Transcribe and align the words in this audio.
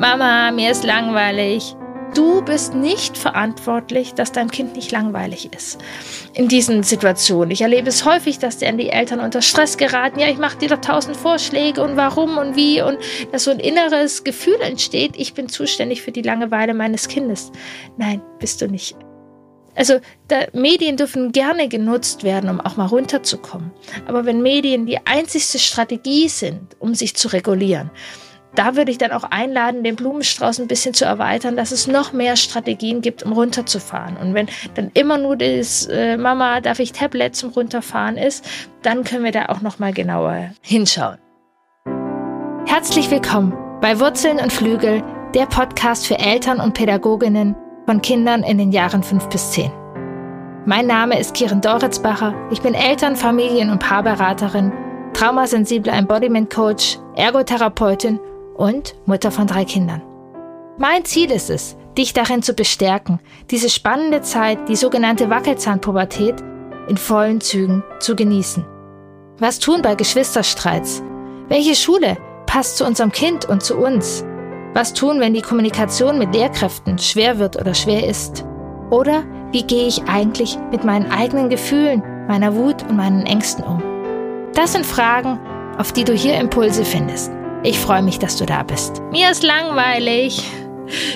Mama, 0.00 0.50
mir 0.50 0.70
ist 0.70 0.82
langweilig. 0.82 1.76
Du 2.14 2.40
bist 2.42 2.72
nicht 2.72 3.18
verantwortlich, 3.18 4.14
dass 4.14 4.32
dein 4.32 4.50
Kind 4.50 4.74
nicht 4.74 4.90
langweilig 4.92 5.50
ist. 5.54 5.78
In 6.32 6.48
diesen 6.48 6.82
Situationen. 6.82 7.50
Ich 7.50 7.60
erlebe 7.60 7.90
es 7.90 8.06
häufig, 8.06 8.38
dass 8.38 8.56
dann 8.56 8.78
die 8.78 8.88
Eltern 8.88 9.20
unter 9.20 9.42
Stress 9.42 9.76
geraten. 9.76 10.18
Ja, 10.18 10.28
ich 10.28 10.38
mache 10.38 10.56
dir 10.56 10.70
doch 10.70 10.80
tausend 10.80 11.18
Vorschläge 11.18 11.82
und 11.82 11.98
warum 11.98 12.38
und 12.38 12.56
wie 12.56 12.80
und 12.80 12.96
dass 13.30 13.44
so 13.44 13.50
ein 13.50 13.60
inneres 13.60 14.24
Gefühl 14.24 14.58
entsteht, 14.62 15.16
ich 15.16 15.34
bin 15.34 15.50
zuständig 15.50 16.00
für 16.00 16.12
die 16.12 16.22
Langeweile 16.22 16.72
meines 16.72 17.06
Kindes. 17.06 17.52
Nein, 17.98 18.22
bist 18.38 18.62
du 18.62 18.68
nicht. 18.68 18.96
Also 19.74 20.00
Medien 20.54 20.96
dürfen 20.96 21.30
gerne 21.30 21.68
genutzt 21.68 22.24
werden, 22.24 22.48
um 22.48 22.62
auch 22.62 22.78
mal 22.78 22.86
runterzukommen. 22.86 23.70
Aber 24.06 24.24
wenn 24.24 24.40
Medien 24.40 24.86
die 24.86 25.06
einzigste 25.06 25.58
Strategie 25.58 26.30
sind, 26.30 26.74
um 26.78 26.94
sich 26.94 27.14
zu 27.16 27.28
regulieren, 27.28 27.90
da 28.54 28.76
würde 28.76 28.90
ich 28.90 28.98
dann 28.98 29.12
auch 29.12 29.24
einladen, 29.24 29.84
den 29.84 29.96
Blumenstrauß 29.96 30.60
ein 30.60 30.66
bisschen 30.66 30.94
zu 30.94 31.04
erweitern, 31.04 31.56
dass 31.56 31.70
es 31.72 31.86
noch 31.86 32.12
mehr 32.12 32.36
Strategien 32.36 33.00
gibt, 33.00 33.22
um 33.22 33.32
runterzufahren. 33.32 34.16
Und 34.16 34.34
wenn 34.34 34.48
dann 34.74 34.90
immer 34.94 35.18
nur 35.18 35.36
das 35.36 35.86
äh, 35.86 36.16
Mama, 36.16 36.60
darf 36.60 36.78
ich 36.78 36.92
Tablet 36.92 37.36
zum 37.36 37.50
Runterfahren 37.50 38.16
ist, 38.16 38.44
dann 38.82 39.04
können 39.04 39.24
wir 39.24 39.32
da 39.32 39.46
auch 39.46 39.60
noch 39.60 39.78
mal 39.78 39.92
genauer 39.92 40.50
hinschauen. 40.62 41.18
Herzlich 42.66 43.10
willkommen 43.10 43.56
bei 43.80 43.98
Wurzeln 44.00 44.38
und 44.38 44.52
Flügel, 44.52 45.02
der 45.34 45.46
Podcast 45.46 46.06
für 46.06 46.18
Eltern 46.18 46.60
und 46.60 46.74
Pädagoginnen 46.74 47.54
von 47.86 48.02
Kindern 48.02 48.42
in 48.42 48.58
den 48.58 48.72
Jahren 48.72 49.02
5 49.02 49.28
bis 49.28 49.52
10. 49.52 49.70
Mein 50.66 50.86
Name 50.86 51.18
ist 51.18 51.34
Kiren 51.34 51.60
Doritzbacher. 51.60 52.34
Ich 52.50 52.60
bin 52.60 52.74
Eltern-, 52.74 53.16
Familien- 53.16 53.70
und 53.70 53.78
Paarberaterin, 53.78 54.72
traumasensible 55.14 55.90
Embodiment 55.90 56.52
Coach, 56.52 56.98
Ergotherapeutin 57.16 58.20
und 58.60 58.94
Mutter 59.06 59.30
von 59.30 59.46
drei 59.46 59.64
Kindern. 59.64 60.02
Mein 60.78 61.04
Ziel 61.04 61.30
ist 61.30 61.50
es, 61.50 61.76
dich 61.96 62.12
darin 62.12 62.42
zu 62.42 62.52
bestärken, 62.52 63.18
diese 63.50 63.70
spannende 63.70 64.20
Zeit, 64.20 64.68
die 64.68 64.76
sogenannte 64.76 65.30
Wackelzahnpubertät, 65.30 66.36
in 66.88 66.96
vollen 66.96 67.40
Zügen 67.40 67.82
zu 68.00 68.14
genießen. 68.14 68.64
Was 69.38 69.58
tun 69.58 69.80
bei 69.82 69.94
Geschwisterstreits? 69.94 71.02
Welche 71.48 71.74
Schule 71.74 72.18
passt 72.46 72.76
zu 72.76 72.84
unserem 72.84 73.12
Kind 73.12 73.46
und 73.46 73.62
zu 73.62 73.76
uns? 73.76 74.24
Was 74.74 74.92
tun, 74.92 75.20
wenn 75.20 75.34
die 75.34 75.42
Kommunikation 75.42 76.18
mit 76.18 76.34
Lehrkräften 76.34 76.98
schwer 76.98 77.38
wird 77.38 77.56
oder 77.56 77.74
schwer 77.74 78.06
ist? 78.06 78.44
Oder 78.90 79.24
wie 79.52 79.62
gehe 79.62 79.86
ich 79.86 80.02
eigentlich 80.04 80.58
mit 80.70 80.84
meinen 80.84 81.10
eigenen 81.10 81.48
Gefühlen, 81.48 82.02
meiner 82.28 82.54
Wut 82.54 82.82
und 82.88 82.96
meinen 82.96 83.24
Ängsten 83.24 83.64
um? 83.64 83.82
Das 84.54 84.72
sind 84.72 84.84
Fragen, 84.84 85.40
auf 85.78 85.92
die 85.92 86.04
du 86.04 86.12
hier 86.12 86.38
Impulse 86.38 86.84
findest. 86.84 87.32
Ich 87.62 87.78
freue 87.78 88.00
mich, 88.00 88.18
dass 88.18 88.36
du 88.36 88.46
da 88.46 88.62
bist. 88.62 89.02
Mir 89.10 89.30
ist 89.30 89.42
langweilig. 89.42 90.42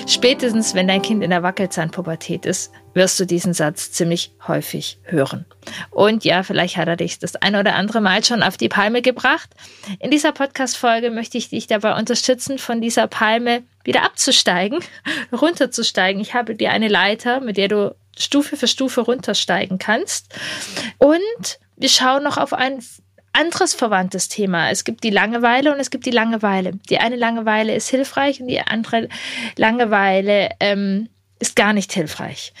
Spätestens, 0.07 0.75
wenn 0.75 0.87
dein 0.87 1.01
Kind 1.01 1.23
in 1.23 1.31
der 1.31 1.41
Wackelzahnpubertät 1.41 2.45
ist, 2.45 2.71
wirst 2.93 3.19
du 3.19 3.25
diesen 3.25 3.55
Satz 3.55 3.91
ziemlich 3.91 4.31
häufig 4.47 4.99
hören. 5.05 5.47
Und 5.89 6.23
ja, 6.23 6.43
vielleicht 6.43 6.77
hat 6.77 6.87
er 6.87 6.97
dich 6.97 7.17
das 7.17 7.35
ein 7.35 7.55
oder 7.55 7.73
andere 7.73 7.99
Mal 7.99 8.23
schon 8.23 8.43
auf 8.43 8.57
die 8.57 8.69
Palme 8.69 9.01
gebracht. 9.01 9.49
In 9.99 10.11
dieser 10.11 10.33
Podcast-Folge 10.33 11.09
möchte 11.09 11.39
ich 11.39 11.49
dich 11.49 11.65
dabei 11.65 11.97
unterstützen, 11.97 12.59
von 12.59 12.79
dieser 12.79 13.07
Palme 13.07 13.63
wieder 13.83 14.03
abzusteigen, 14.03 14.81
runterzusteigen. 15.31 16.21
Ich 16.21 16.35
habe 16.35 16.53
dir 16.53 16.69
eine 16.69 16.89
Leiter, 16.89 17.39
mit 17.39 17.57
der 17.57 17.69
du 17.69 17.95
Stufe 18.15 18.55
für 18.55 18.67
Stufe 18.67 19.01
runtersteigen 19.01 19.79
kannst. 19.79 20.31
Und 20.99 21.59
wir 21.75 21.89
schauen 21.89 22.23
noch 22.23 22.37
auf 22.37 22.53
ein 22.53 22.83
anderes 23.35 23.73
verwandtes 23.73 24.29
Thema. 24.29 24.71
Es 24.71 24.83
gibt 24.83 25.03
die 25.03 25.09
Langeweile 25.09 25.73
und 25.73 25.79
es 25.79 25.89
gibt 25.89 26.05
die 26.05 26.11
Langeweile. 26.11 26.73
Die 26.89 26.99
eine 26.99 27.15
Langeweile 27.15 27.75
ist 27.75 27.89
hilfreich 27.89 28.41
und 28.41 28.47
die 28.47 28.61
andere 28.61 29.09
Langeweile 29.57 30.49
ähm, 30.59 31.09
ist 31.39 31.55
gar 31.55 31.73
nicht 31.73 31.91
hilfreich. 31.93 32.53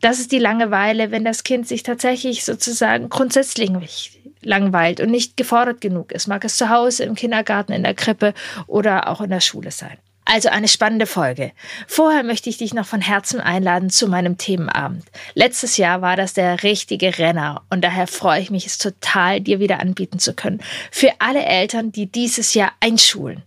Das 0.00 0.18
ist 0.18 0.32
die 0.32 0.38
Langeweile, 0.38 1.10
wenn 1.10 1.24
das 1.24 1.44
Kind 1.44 1.66
sich 1.68 1.82
tatsächlich 1.82 2.44
sozusagen 2.44 3.08
grundsätzlich 3.08 4.20
langweilt 4.42 5.00
und 5.00 5.10
nicht 5.10 5.36
gefordert 5.36 5.80
genug 5.80 6.12
ist. 6.12 6.26
Mag 6.26 6.44
es 6.44 6.56
zu 6.56 6.68
Hause, 6.70 7.04
im 7.04 7.14
Kindergarten, 7.14 7.72
in 7.72 7.82
der 7.82 7.94
Krippe 7.94 8.34
oder 8.66 9.08
auch 9.08 9.20
in 9.20 9.30
der 9.30 9.40
Schule 9.40 9.70
sein. 9.70 9.98
Also 10.26 10.48
eine 10.48 10.66
spannende 10.66 11.06
Folge. 11.06 11.52
Vorher 11.86 12.24
möchte 12.24 12.50
ich 12.50 12.58
dich 12.58 12.74
noch 12.74 12.84
von 12.84 13.00
Herzen 13.00 13.40
einladen 13.40 13.90
zu 13.90 14.08
meinem 14.08 14.38
Themenabend. 14.38 15.04
Letztes 15.34 15.76
Jahr 15.76 16.02
war 16.02 16.16
das 16.16 16.34
der 16.34 16.64
richtige 16.64 17.16
Renner 17.16 17.62
und 17.70 17.82
daher 17.82 18.08
freue 18.08 18.40
ich 18.40 18.50
mich 18.50 18.66
es 18.66 18.76
total, 18.76 19.40
dir 19.40 19.60
wieder 19.60 19.78
anbieten 19.78 20.18
zu 20.18 20.34
können. 20.34 20.60
Für 20.90 21.12
alle 21.20 21.44
Eltern, 21.44 21.92
die 21.92 22.06
dieses 22.06 22.54
Jahr 22.54 22.72
einschulen 22.80 23.44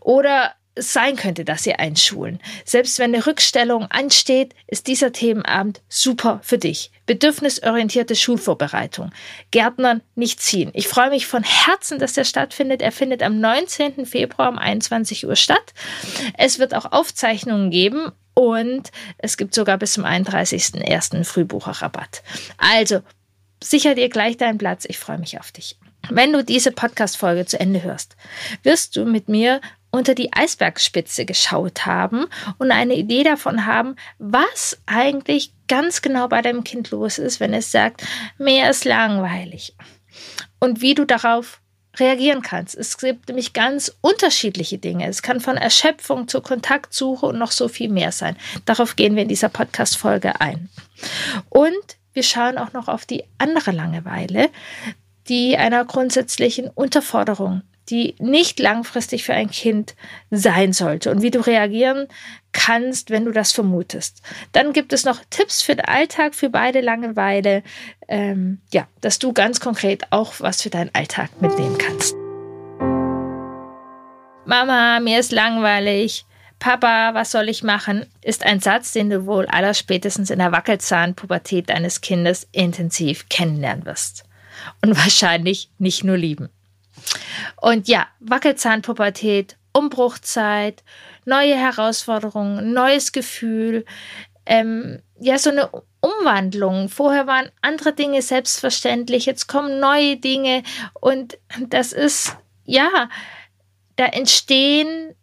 oder 0.00 0.52
sein 0.76 1.16
könnte, 1.16 1.44
dass 1.44 1.62
sie 1.62 1.74
einschulen. 1.74 2.40
Selbst 2.64 2.98
wenn 2.98 3.14
eine 3.14 3.26
Rückstellung 3.26 3.86
ansteht, 3.86 4.54
ist 4.66 4.86
dieser 4.86 5.12
Themenabend 5.12 5.82
super 5.88 6.40
für 6.42 6.58
dich. 6.58 6.92
Bedürfnisorientierte 7.06 8.14
Schulvorbereitung. 8.14 9.10
Gärtnern 9.50 10.02
nicht 10.14 10.40
ziehen. 10.40 10.70
Ich 10.74 10.88
freue 10.88 11.10
mich 11.10 11.26
von 11.26 11.42
Herzen, 11.42 11.98
dass 11.98 12.12
der 12.12 12.24
stattfindet. 12.24 12.82
Er 12.82 12.92
findet 12.92 13.22
am 13.22 13.40
19. 13.40 14.06
Februar 14.06 14.48
um 14.48 14.58
21 14.58 15.26
Uhr 15.26 15.36
statt. 15.36 15.74
Es 16.38 16.58
wird 16.58 16.74
auch 16.74 16.92
Aufzeichnungen 16.92 17.70
geben 17.70 18.12
und 18.34 18.90
es 19.18 19.36
gibt 19.36 19.54
sogar 19.54 19.76
bis 19.76 19.94
zum 19.94 20.04
31.01. 20.04 21.24
Frühbucherrabatt. 21.24 22.22
Also, 22.58 23.00
sicher 23.62 23.94
dir 23.94 24.08
gleich 24.08 24.36
deinen 24.36 24.58
Platz. 24.58 24.84
Ich 24.88 24.98
freue 24.98 25.18
mich 25.18 25.38
auf 25.40 25.50
dich. 25.52 25.76
Wenn 26.08 26.32
du 26.32 26.42
diese 26.42 26.72
Podcast-Folge 26.72 27.44
zu 27.44 27.60
Ende 27.60 27.82
hörst, 27.82 28.16
wirst 28.62 28.96
du 28.96 29.04
mit 29.04 29.28
mir 29.28 29.60
unter 29.90 30.14
die 30.14 30.32
Eisbergspitze 30.32 31.24
geschaut 31.24 31.86
haben 31.86 32.26
und 32.58 32.70
eine 32.70 32.94
Idee 32.94 33.22
davon 33.22 33.66
haben, 33.66 33.96
was 34.18 34.78
eigentlich 34.86 35.52
ganz 35.68 36.02
genau 36.02 36.28
bei 36.28 36.42
deinem 36.42 36.64
Kind 36.64 36.90
los 36.90 37.18
ist, 37.18 37.40
wenn 37.40 37.54
es 37.54 37.72
sagt, 37.72 38.06
mehr 38.38 38.70
ist 38.70 38.84
langweilig. 38.84 39.74
Und 40.58 40.80
wie 40.80 40.94
du 40.94 41.04
darauf 41.04 41.60
reagieren 41.98 42.42
kannst. 42.42 42.76
Es 42.76 42.98
gibt 42.98 43.28
nämlich 43.28 43.52
ganz 43.52 43.94
unterschiedliche 44.00 44.78
Dinge. 44.78 45.08
Es 45.08 45.22
kann 45.22 45.40
von 45.40 45.56
Erschöpfung 45.56 46.28
zur 46.28 46.42
Kontaktsuche 46.42 47.26
und 47.26 47.38
noch 47.38 47.50
so 47.50 47.68
viel 47.68 47.88
mehr 47.88 48.12
sein. 48.12 48.36
Darauf 48.64 48.96
gehen 48.96 49.16
wir 49.16 49.22
in 49.22 49.28
dieser 49.28 49.48
Podcast-Folge 49.48 50.40
ein. 50.40 50.68
Und 51.48 51.74
wir 52.12 52.22
schauen 52.22 52.58
auch 52.58 52.72
noch 52.72 52.88
auf 52.88 53.06
die 53.06 53.24
andere 53.38 53.72
Langeweile, 53.72 54.50
die 55.28 55.56
einer 55.56 55.84
grundsätzlichen 55.84 56.68
Unterforderung 56.68 57.62
die 57.90 58.14
nicht 58.18 58.60
langfristig 58.60 59.24
für 59.24 59.34
ein 59.34 59.50
Kind 59.50 59.94
sein 60.30 60.72
sollte 60.72 61.10
und 61.10 61.22
wie 61.22 61.30
du 61.30 61.40
reagieren 61.40 62.06
kannst, 62.52 63.10
wenn 63.10 63.24
du 63.24 63.32
das 63.32 63.52
vermutest. 63.52 64.22
Dann 64.52 64.72
gibt 64.72 64.92
es 64.92 65.04
noch 65.04 65.20
Tipps 65.30 65.62
für 65.62 65.76
den 65.76 65.84
Alltag, 65.84 66.34
für 66.34 66.50
beide 66.50 66.80
Langeweile, 66.80 67.62
ähm, 68.08 68.60
ja, 68.72 68.86
dass 69.00 69.18
du 69.18 69.32
ganz 69.32 69.60
konkret 69.60 70.04
auch 70.10 70.34
was 70.38 70.62
für 70.62 70.70
deinen 70.70 70.90
Alltag 70.94 71.30
mitnehmen 71.40 71.78
kannst. 71.78 72.14
Mama, 74.44 75.00
mir 75.00 75.20
ist 75.20 75.32
langweilig. 75.32 76.24
Papa, 76.58 77.14
was 77.14 77.30
soll 77.30 77.48
ich 77.48 77.62
machen? 77.62 78.04
ist 78.20 78.44
ein 78.44 78.60
Satz, 78.60 78.92
den 78.92 79.08
du 79.08 79.24
wohl 79.26 79.46
allerspätestens 79.46 80.28
in 80.28 80.40
der 80.40 80.52
Wackelzahnpubertät 80.52 81.70
deines 81.70 82.02
Kindes 82.02 82.46
intensiv 82.52 83.28
kennenlernen 83.28 83.86
wirst. 83.86 84.24
Und 84.82 84.96
wahrscheinlich 84.96 85.70
nicht 85.78 86.04
nur 86.04 86.18
lieben. 86.18 86.50
Und 87.60 87.88
ja, 87.88 88.06
Wackelzahnpubertät, 88.20 89.56
Umbruchzeit, 89.72 90.82
neue 91.24 91.54
Herausforderungen, 91.54 92.72
neues 92.72 93.12
Gefühl, 93.12 93.84
ähm, 94.46 95.02
ja, 95.18 95.38
so 95.38 95.50
eine 95.50 95.70
Umwandlung. 96.00 96.88
Vorher 96.88 97.26
waren 97.26 97.50
andere 97.62 97.92
Dinge 97.92 98.22
selbstverständlich, 98.22 99.26
jetzt 99.26 99.46
kommen 99.46 99.80
neue 99.80 100.16
Dinge 100.16 100.62
und 101.00 101.38
das 101.68 101.92
ist, 101.92 102.36
ja, 102.64 103.08
da 103.96 104.06
entstehen 104.06 105.14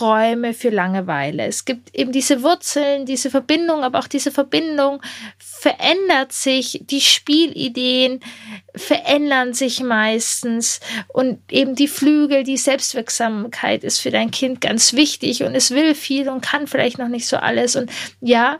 Räume 0.00 0.54
für 0.54 0.70
Langeweile. 0.70 1.46
Es 1.46 1.64
gibt 1.64 1.94
eben 1.94 2.12
diese 2.12 2.42
Wurzeln, 2.42 3.06
diese 3.06 3.30
Verbindung, 3.30 3.82
aber 3.82 3.98
auch 3.98 4.06
diese 4.06 4.30
Verbindung 4.30 5.02
verändert 5.38 6.32
sich, 6.32 6.80
die 6.84 7.00
Spielideen 7.00 8.20
verändern 8.74 9.54
sich 9.54 9.82
meistens. 9.82 10.80
Und 11.08 11.40
eben 11.50 11.74
die 11.74 11.88
Flügel, 11.88 12.42
die 12.44 12.56
Selbstwirksamkeit 12.56 13.84
ist 13.84 14.00
für 14.00 14.10
dein 14.10 14.30
Kind 14.30 14.60
ganz 14.60 14.92
wichtig 14.92 15.42
und 15.42 15.54
es 15.54 15.70
will 15.70 15.94
viel 15.94 16.28
und 16.28 16.42
kann 16.42 16.66
vielleicht 16.66 16.98
noch 16.98 17.08
nicht 17.08 17.26
so 17.26 17.36
alles. 17.36 17.76
Und 17.76 17.90
ja, 18.20 18.58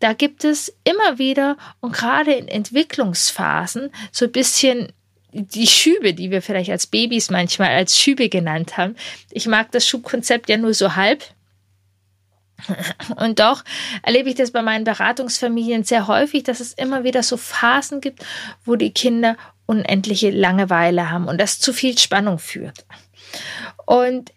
da 0.00 0.12
gibt 0.12 0.44
es 0.44 0.76
immer 0.84 1.18
wieder 1.18 1.56
und 1.80 1.92
gerade 1.92 2.32
in 2.32 2.48
Entwicklungsphasen 2.48 3.90
so 4.12 4.26
ein 4.26 4.32
bisschen 4.32 4.92
die 5.34 5.66
Schübe, 5.66 6.14
die 6.14 6.30
wir 6.30 6.42
vielleicht 6.42 6.70
als 6.70 6.86
Babys 6.86 7.28
manchmal 7.28 7.70
als 7.70 7.98
Schübe 7.98 8.28
genannt 8.28 8.76
haben. 8.76 8.94
Ich 9.30 9.46
mag 9.46 9.72
das 9.72 9.86
Schubkonzept 9.86 10.48
ja 10.48 10.56
nur 10.56 10.74
so 10.74 10.94
halb. 10.94 11.24
Und 13.16 13.40
doch 13.40 13.64
erlebe 14.02 14.28
ich 14.28 14.36
das 14.36 14.52
bei 14.52 14.62
meinen 14.62 14.84
Beratungsfamilien 14.84 15.82
sehr 15.82 16.06
häufig, 16.06 16.44
dass 16.44 16.60
es 16.60 16.72
immer 16.72 17.02
wieder 17.02 17.22
so 17.22 17.36
Phasen 17.36 18.00
gibt, 18.00 18.24
wo 18.64 18.76
die 18.76 18.92
Kinder 18.92 19.36
unendliche 19.66 20.30
Langeweile 20.30 21.10
haben 21.10 21.26
und 21.26 21.40
das 21.40 21.58
zu 21.58 21.72
viel 21.72 21.98
Spannung 21.98 22.38
führt. 22.38 22.86
Und 23.86 24.32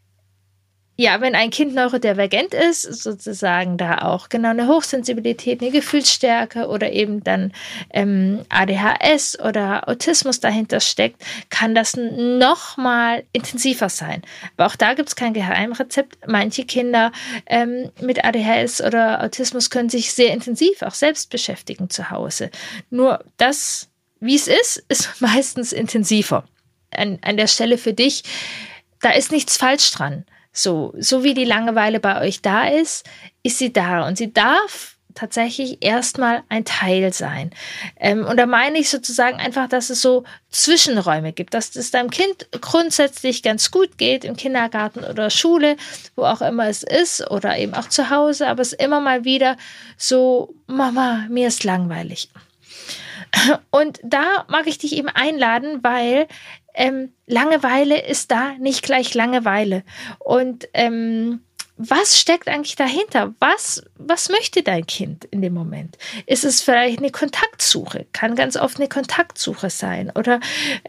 ja, 0.99 1.21
wenn 1.21 1.35
ein 1.35 1.51
Kind 1.51 1.75
neurodivergent 1.75 2.55
ist, 2.55 2.81
sozusagen 2.81 3.77
da 3.77 3.99
auch 3.99 4.29
genau 4.29 4.49
eine 4.49 4.67
Hochsensibilität, 4.67 5.61
eine 5.61 5.69
Gefühlsstärke 5.69 6.67
oder 6.67 6.91
eben 6.91 7.23
dann 7.23 7.53
ähm, 7.91 8.43
ADHS 8.49 9.39
oder 9.39 9.87
Autismus 9.87 10.39
dahinter 10.39 10.79
steckt, 10.79 11.23
kann 11.51 11.75
das 11.75 11.95
noch 11.95 12.77
mal 12.77 13.23
intensiver 13.31 13.89
sein. 13.89 14.23
Aber 14.57 14.65
auch 14.65 14.75
da 14.75 14.95
gibt 14.95 15.09
es 15.09 15.15
kein 15.15 15.35
Geheimrezept. 15.35 16.17
Manche 16.25 16.65
Kinder 16.65 17.11
ähm, 17.45 17.91
mit 18.01 18.25
ADHS 18.25 18.81
oder 18.81 19.23
Autismus 19.23 19.69
können 19.69 19.89
sich 19.89 20.11
sehr 20.13 20.33
intensiv 20.33 20.81
auch 20.81 20.95
selbst 20.95 21.29
beschäftigen 21.29 21.91
zu 21.91 22.09
Hause. 22.09 22.49
Nur 22.89 23.23
das, 23.37 23.87
wie 24.19 24.35
es 24.35 24.47
ist, 24.47 24.83
ist 24.89 25.21
meistens 25.21 25.73
intensiver. 25.73 26.43
An, 26.89 27.19
an 27.21 27.37
der 27.37 27.47
Stelle 27.47 27.77
für 27.77 27.93
dich, 27.93 28.23
da 28.99 29.11
ist 29.11 29.31
nichts 29.31 29.57
falsch 29.57 29.91
dran 29.91 30.25
so, 30.57 30.93
so 30.97 31.23
wie 31.23 31.33
die 31.33 31.45
Langeweile 31.45 31.99
bei 31.99 32.21
euch 32.21 32.41
da 32.41 32.67
ist, 32.67 33.05
ist 33.43 33.59
sie 33.59 33.71
da 33.71 34.07
und 34.07 34.17
sie 34.17 34.33
darf 34.33 34.97
tatsächlich 35.13 35.83
erstmal 35.83 36.43
ein 36.47 36.63
Teil 36.63 37.11
sein. 37.11 37.51
Ähm, 37.99 38.25
und 38.25 38.37
da 38.37 38.45
meine 38.45 38.77
ich 38.77 38.89
sozusagen 38.89 39.39
einfach, 39.39 39.67
dass 39.67 39.89
es 39.89 40.01
so 40.01 40.23
Zwischenräume 40.51 41.33
gibt, 41.33 41.55
dass 41.55 41.75
es 41.75 41.89
deinem 41.89 42.11
Kind 42.11 42.47
grundsätzlich 42.61 43.41
ganz 43.41 43.71
gut 43.71 43.97
geht, 43.97 44.23
im 44.23 44.35
Kindergarten 44.35 45.03
oder 45.03 45.31
Schule, 45.31 45.75
wo 46.15 46.23
auch 46.23 46.41
immer 46.41 46.67
es 46.67 46.83
ist, 46.83 47.29
oder 47.31 47.57
eben 47.57 47.73
auch 47.73 47.89
zu 47.89 48.11
Hause, 48.11 48.47
aber 48.47 48.61
es 48.61 48.73
immer 48.73 48.99
mal 48.99 49.25
wieder 49.25 49.57
so, 49.97 50.53
Mama, 50.67 51.25
mir 51.29 51.47
ist 51.47 51.63
langweilig. 51.63 52.29
Und 53.71 53.99
da 54.03 54.45
mag 54.47 54.67
ich 54.67 54.77
dich 54.77 54.95
eben 54.95 55.09
einladen, 55.09 55.79
weil 55.83 56.27
ähm, 56.77 57.11
Langeweile 57.25 58.05
ist 58.07 58.31
da 58.31 58.53
nicht 58.59 58.83
gleich 58.83 59.13
Langeweile. 59.13 59.83
Und 60.19 60.69
ähm, 60.73 61.41
was 61.77 62.19
steckt 62.19 62.47
eigentlich 62.47 62.75
dahinter? 62.75 63.35
Was, 63.39 63.83
was 63.97 64.29
möchte 64.29 64.63
dein 64.63 64.87
Kind 64.87 65.25
in 65.25 65.41
dem 65.41 65.53
Moment? 65.53 65.97
Ist 66.25 66.43
es 66.43 66.61
vielleicht 66.61 66.99
eine 66.99 67.11
Kontaktsuche? 67.11 68.07
Kann 68.13 68.35
ganz 68.35 68.57
oft 68.57 68.77
eine 68.77 68.89
Kontaktsuche 68.89 69.69
sein. 69.69 70.11
Oder 70.15 70.39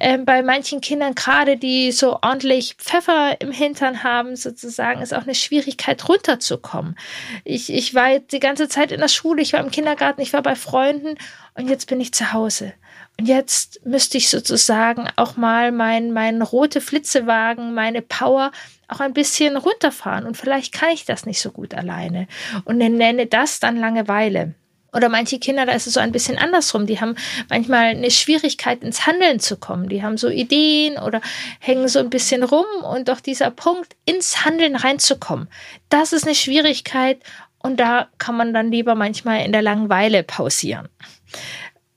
ähm, 0.01 0.25
bei 0.25 0.43
manchen 0.43 0.81
Kindern, 0.81 1.15
gerade 1.15 1.59
die 1.59 1.93
so 1.93 2.19
ordentlich 2.23 2.75
Pfeffer 2.79 3.39
im 3.41 3.53
Hintern 3.53 4.03
haben, 4.03 4.35
sozusagen, 4.35 5.03
ist 5.03 5.13
auch 5.13 5.25
eine 5.25 5.35
Schwierigkeit 5.35 6.09
runterzukommen. 6.09 6.99
Ich, 7.45 7.71
ich 7.71 7.95
war 7.95 8.11
jetzt 8.11 8.33
die 8.33 8.41
ganze 8.41 8.69
Zeit 8.69 8.91
in 8.91 9.01
der 9.01 9.09
Schule, 9.09 9.43
ich 9.43 9.53
war 9.53 9.61
im 9.61 9.71
Kindergarten, 9.71 10.23
ich 10.23 10.33
war 10.33 10.43
bei 10.43 10.55
Freunden 10.55 11.19
und 11.55 11.69
jetzt 11.69 11.87
bin 11.87 12.01
ich 12.01 12.15
zu 12.15 12.33
Hause. 12.33 12.73
Jetzt 13.21 13.85
müsste 13.85 14.17
ich 14.17 14.31
sozusagen 14.31 15.09
auch 15.17 15.37
mal 15.37 15.73
meinen 15.73 16.13
mein 16.13 16.41
rote 16.41 16.81
Flitzewagen, 16.81 17.75
meine 17.75 18.01
Power 18.01 18.53
auch 18.87 19.01
ein 19.01 19.13
bisschen 19.13 19.57
runterfahren. 19.57 20.25
Und 20.25 20.37
vielleicht 20.37 20.73
kann 20.73 20.91
ich 20.91 21.05
das 21.05 21.27
nicht 21.27 21.41
so 21.41 21.51
gut 21.51 21.75
alleine. 21.75 22.29
Und 22.65 22.79
nenne 22.79 23.27
das 23.27 23.59
dann 23.59 23.77
Langeweile. 23.77 24.55
Oder 24.95 25.11
manche 25.11 25.39
Kinder, 25.39 25.67
da 25.67 25.73
ist 25.73 25.87
es 25.87 25.95
so 25.95 26.01
ein 26.01 26.13
bisschen 26.13 26.39
andersrum. 26.39 26.87
Die 26.87 27.01
haben 27.01 27.15
manchmal 27.51 27.87
eine 27.87 28.11
Schwierigkeit, 28.11 28.83
ins 28.83 29.07
Handeln 29.07 29.39
zu 29.39 29.57
kommen. 29.57 29.89
Die 29.89 30.03
haben 30.03 30.17
so 30.17 30.29
Ideen 30.29 30.97
oder 30.97 31.21
hängen 31.59 31.89
so 31.89 31.99
ein 31.99 32.11
bisschen 32.11 32.43
rum. 32.43 32.65
Und 32.83 33.09
doch 33.09 33.21
dieser 33.21 33.51
Punkt, 33.51 33.97
ins 34.07 34.45
Handeln 34.45 34.77
reinzukommen, 34.77 35.49
das 35.91 36.13
ist 36.13 36.25
eine 36.25 36.35
Schwierigkeit. 36.35 37.21
Und 37.59 37.81
da 37.81 38.09
kann 38.19 38.37
man 38.37 38.55
dann 38.55 38.71
lieber 38.71 38.95
manchmal 38.95 39.45
in 39.45 39.53
der 39.53 39.63
Langeweile 39.63 40.23
pausieren. 40.23 40.89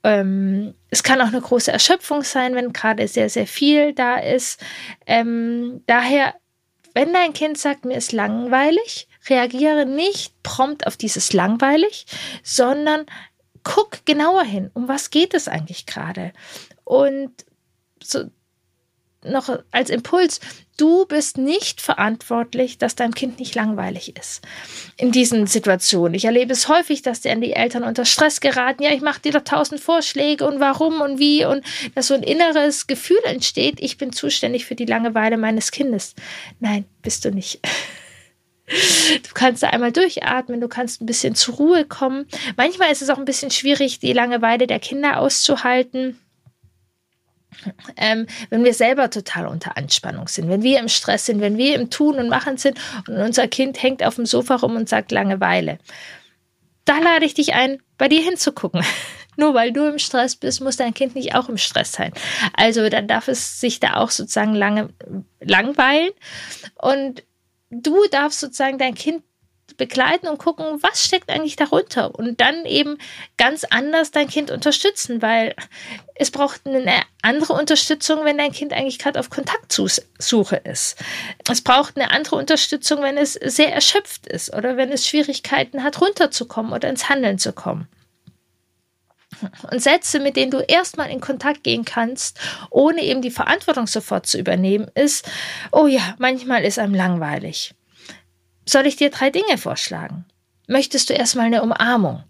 Ähm, 0.04 0.74
es 0.90 1.02
kann 1.02 1.20
auch 1.20 1.28
eine 1.28 1.40
große 1.40 1.72
Erschöpfung 1.72 2.22
sein, 2.22 2.54
wenn 2.54 2.72
gerade 2.72 3.06
sehr, 3.08 3.28
sehr 3.28 3.46
viel 3.46 3.94
da 3.94 4.16
ist. 4.16 4.60
Ähm, 5.06 5.82
daher, 5.86 6.34
wenn 6.94 7.12
dein 7.12 7.32
Kind 7.32 7.58
sagt, 7.58 7.84
mir 7.84 7.96
ist 7.96 8.12
langweilig, 8.12 9.08
reagiere 9.28 9.86
nicht 9.86 10.42
prompt 10.42 10.86
auf 10.86 10.96
dieses 10.96 11.32
langweilig, 11.32 12.06
sondern 12.42 13.06
guck 13.62 14.04
genauer 14.04 14.42
hin, 14.42 14.70
um 14.74 14.88
was 14.88 15.10
geht 15.10 15.34
es 15.34 15.48
eigentlich 15.48 15.86
gerade. 15.86 16.32
Und 16.84 17.30
so 18.02 18.24
noch 19.24 19.58
als 19.70 19.90
Impuls, 19.90 20.40
du 20.76 21.06
bist 21.06 21.38
nicht 21.38 21.80
verantwortlich, 21.80 22.78
dass 22.78 22.96
deinem 22.96 23.14
Kind 23.14 23.38
nicht 23.38 23.54
langweilig 23.54 24.16
ist. 24.16 24.42
In 24.96 25.12
diesen 25.12 25.46
Situationen. 25.46 26.14
Ich 26.14 26.24
erlebe 26.24 26.52
es 26.52 26.68
häufig, 26.68 27.02
dass 27.02 27.20
dann 27.20 27.40
die 27.40 27.52
Eltern 27.52 27.84
unter 27.84 28.04
Stress 28.04 28.40
geraten. 28.40 28.82
Ja, 28.82 28.92
ich 28.92 29.00
mache 29.00 29.20
dir 29.20 29.32
doch 29.32 29.44
tausend 29.44 29.80
Vorschläge 29.80 30.46
und 30.46 30.60
warum 30.60 31.00
und 31.00 31.18
wie 31.18 31.44
und 31.44 31.64
dass 31.94 32.08
so 32.08 32.14
ein 32.14 32.22
inneres 32.22 32.86
Gefühl 32.86 33.20
entsteht, 33.24 33.80
ich 33.80 33.98
bin 33.98 34.12
zuständig 34.12 34.64
für 34.64 34.74
die 34.74 34.86
Langeweile 34.86 35.36
meines 35.36 35.70
Kindes. 35.70 36.14
Nein, 36.60 36.84
bist 37.02 37.24
du 37.24 37.30
nicht. 37.30 37.60
Du 38.66 39.34
kannst 39.34 39.62
da 39.62 39.68
einmal 39.68 39.92
durchatmen, 39.92 40.60
du 40.60 40.68
kannst 40.68 41.02
ein 41.02 41.06
bisschen 41.06 41.34
zur 41.34 41.56
Ruhe 41.56 41.84
kommen. 41.84 42.26
Manchmal 42.56 42.90
ist 42.90 43.02
es 43.02 43.10
auch 43.10 43.18
ein 43.18 43.24
bisschen 43.24 43.50
schwierig, 43.50 43.98
die 43.98 44.12
Langeweile 44.12 44.66
der 44.66 44.78
Kinder 44.78 45.18
auszuhalten 45.18 46.18
ähm, 47.96 48.26
wenn 48.50 48.64
wir 48.64 48.74
selber 48.74 49.10
total 49.10 49.46
unter 49.46 49.76
Anspannung 49.76 50.28
sind, 50.28 50.48
wenn 50.48 50.62
wir 50.62 50.78
im 50.80 50.88
Stress 50.88 51.26
sind, 51.26 51.40
wenn 51.40 51.56
wir 51.56 51.74
im 51.74 51.90
Tun 51.90 52.18
und 52.18 52.28
Machen 52.28 52.56
sind 52.56 52.78
und 53.08 53.16
unser 53.16 53.48
Kind 53.48 53.82
hängt 53.82 54.02
auf 54.04 54.16
dem 54.16 54.26
Sofa 54.26 54.56
rum 54.56 54.76
und 54.76 54.88
sagt 54.88 55.12
Langeweile. 55.12 55.78
Da 56.84 56.98
lade 56.98 57.24
ich 57.24 57.34
dich 57.34 57.54
ein, 57.54 57.78
bei 57.98 58.08
dir 58.08 58.22
hinzugucken. 58.22 58.84
Nur 59.36 59.54
weil 59.54 59.72
du 59.72 59.86
im 59.86 59.98
Stress 59.98 60.36
bist, 60.36 60.60
muss 60.60 60.76
dein 60.76 60.92
Kind 60.92 61.14
nicht 61.14 61.34
auch 61.34 61.48
im 61.48 61.56
Stress 61.56 61.92
sein. 61.92 62.12
Also 62.54 62.90
dann 62.90 63.08
darf 63.08 63.28
es 63.28 63.60
sich 63.60 63.80
da 63.80 63.94
auch 63.94 64.10
sozusagen 64.10 64.54
lange 64.54 64.90
langweilen 65.40 66.10
und 66.76 67.22
du 67.70 67.96
darfst 68.10 68.40
sozusagen 68.40 68.76
dein 68.76 68.94
Kind 68.94 69.22
begleiten 69.76 70.28
und 70.28 70.38
gucken, 70.38 70.82
was 70.82 71.04
steckt 71.04 71.30
eigentlich 71.30 71.56
darunter 71.56 72.14
und 72.14 72.40
dann 72.40 72.64
eben 72.64 72.98
ganz 73.36 73.64
anders 73.64 74.10
dein 74.10 74.28
Kind 74.28 74.50
unterstützen, 74.50 75.22
weil 75.22 75.54
es 76.14 76.30
braucht 76.30 76.66
eine 76.66 77.02
andere 77.22 77.54
Unterstützung, 77.54 78.24
wenn 78.24 78.38
dein 78.38 78.52
Kind 78.52 78.72
eigentlich 78.72 78.98
gerade 78.98 79.18
auf 79.18 79.30
Kontaktsuche 79.30 80.56
ist. 80.56 80.96
Es 81.48 81.60
braucht 81.62 81.96
eine 81.96 82.10
andere 82.10 82.36
Unterstützung, 82.36 83.02
wenn 83.02 83.16
es 83.16 83.34
sehr 83.34 83.72
erschöpft 83.72 84.26
ist 84.26 84.54
oder 84.54 84.76
wenn 84.76 84.92
es 84.92 85.06
Schwierigkeiten 85.06 85.82
hat, 85.82 86.00
runterzukommen 86.00 86.72
oder 86.72 86.88
ins 86.88 87.08
Handeln 87.08 87.38
zu 87.38 87.52
kommen. 87.52 87.88
Und 89.70 89.82
Sätze, 89.82 90.20
mit 90.20 90.36
denen 90.36 90.50
du 90.50 90.58
erstmal 90.58 91.10
in 91.10 91.20
Kontakt 91.20 91.64
gehen 91.64 91.84
kannst, 91.84 92.38
ohne 92.70 93.02
eben 93.02 93.22
die 93.22 93.30
Verantwortung 93.30 93.86
sofort 93.86 94.26
zu 94.26 94.38
übernehmen, 94.38 94.88
ist, 94.94 95.28
oh 95.72 95.86
ja, 95.86 96.14
manchmal 96.18 96.64
ist 96.64 96.78
einem 96.78 96.94
langweilig 96.94 97.74
soll 98.64 98.86
ich 98.86 98.96
dir 98.96 99.10
drei 99.10 99.30
Dinge 99.30 99.58
vorschlagen? 99.58 100.24
Möchtest 100.68 101.10
du 101.10 101.14
erstmal 101.14 101.46
eine 101.46 101.62
Umarmung? 101.62 102.22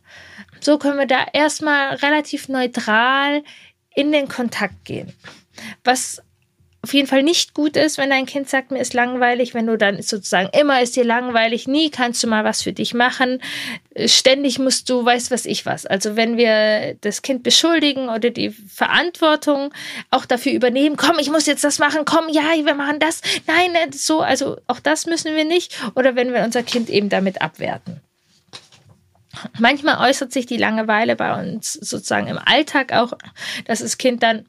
So 0.60 0.78
können 0.78 0.98
wir 0.98 1.06
da 1.06 1.26
erstmal 1.32 1.96
relativ 1.96 2.48
neutral 2.48 3.42
in 3.94 4.12
den 4.12 4.28
Kontakt 4.28 4.84
gehen. 4.84 5.12
Was 5.84 6.22
auf 6.84 6.92
jeden 6.94 7.06
Fall 7.06 7.22
nicht 7.22 7.54
gut 7.54 7.76
ist, 7.76 7.96
wenn 7.96 8.10
dein 8.10 8.26
Kind 8.26 8.48
sagt, 8.48 8.72
mir 8.72 8.80
ist 8.80 8.92
langweilig, 8.92 9.54
wenn 9.54 9.68
du 9.68 9.78
dann 9.78 10.02
sozusagen 10.02 10.48
immer 10.58 10.82
ist 10.82 10.96
dir 10.96 11.04
langweilig, 11.04 11.68
nie 11.68 11.90
kannst 11.90 12.22
du 12.24 12.26
mal 12.26 12.42
was 12.42 12.62
für 12.62 12.72
dich 12.72 12.92
machen, 12.92 13.40
ständig 14.06 14.58
musst 14.58 14.90
du, 14.90 15.04
weißt 15.04 15.30
was 15.30 15.46
ich 15.46 15.64
was. 15.64 15.86
Also 15.86 16.16
wenn 16.16 16.36
wir 16.36 16.96
das 17.00 17.22
Kind 17.22 17.44
beschuldigen 17.44 18.08
oder 18.08 18.30
die 18.30 18.50
Verantwortung 18.50 19.72
auch 20.10 20.26
dafür 20.26 20.52
übernehmen, 20.52 20.96
komm, 20.96 21.20
ich 21.20 21.30
muss 21.30 21.46
jetzt 21.46 21.62
das 21.62 21.78
machen, 21.78 22.04
komm, 22.04 22.28
ja, 22.28 22.42
wir 22.64 22.74
machen 22.74 22.98
das, 22.98 23.20
nein, 23.46 23.92
so, 23.92 24.20
also 24.20 24.56
auch 24.66 24.80
das 24.80 25.06
müssen 25.06 25.36
wir 25.36 25.44
nicht. 25.44 25.78
Oder 25.94 26.16
wenn 26.16 26.32
wir 26.32 26.42
unser 26.42 26.64
Kind 26.64 26.90
eben 26.90 27.08
damit 27.08 27.42
abwerten. 27.42 28.00
Manchmal 29.58 30.08
äußert 30.08 30.32
sich 30.32 30.46
die 30.46 30.56
Langeweile 30.56 31.16
bei 31.16 31.40
uns 31.40 31.72
sozusagen 31.72 32.26
im 32.26 32.38
Alltag 32.38 32.92
auch, 32.92 33.12
dass 33.64 33.80
das 33.80 33.98
Kind 33.98 34.22
dann 34.22 34.44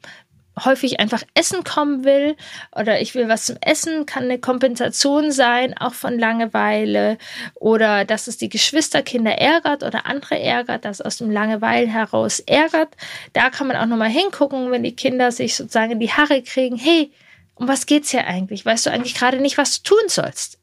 häufig 0.62 1.00
einfach 1.00 1.22
essen 1.34 1.64
kommen 1.64 2.04
will 2.04 2.36
oder 2.76 3.00
ich 3.00 3.14
will 3.14 3.28
was 3.28 3.46
zum 3.46 3.56
Essen, 3.60 4.06
kann 4.06 4.24
eine 4.24 4.38
Kompensation 4.38 5.32
sein, 5.32 5.76
auch 5.76 5.94
von 5.94 6.18
Langeweile 6.18 7.18
oder 7.54 8.04
dass 8.04 8.26
es 8.26 8.36
die 8.36 8.48
Geschwisterkinder 8.48 9.32
ärgert 9.32 9.82
oder 9.82 10.06
andere 10.06 10.38
ärgert, 10.38 10.84
dass 10.84 11.00
aus 11.00 11.18
dem 11.18 11.30
Langeweile 11.30 11.88
heraus 11.88 12.40
ärgert. 12.40 12.96
Da 13.32 13.50
kann 13.50 13.66
man 13.66 13.76
auch 13.76 13.86
nochmal 13.86 14.10
hingucken, 14.10 14.70
wenn 14.70 14.82
die 14.82 14.96
Kinder 14.96 15.32
sich 15.32 15.56
sozusagen 15.56 15.92
in 15.92 16.00
die 16.00 16.12
Haare 16.12 16.42
kriegen, 16.42 16.76
hey, 16.76 17.10
um 17.56 17.68
was 17.68 17.86
geht's 17.86 18.10
hier 18.10 18.26
eigentlich? 18.26 18.66
Weißt 18.66 18.86
du 18.86 18.90
eigentlich 18.90 19.14
gerade 19.14 19.40
nicht, 19.40 19.58
was 19.58 19.82
du 19.82 19.94
tun 19.94 20.08
sollst? 20.08 20.58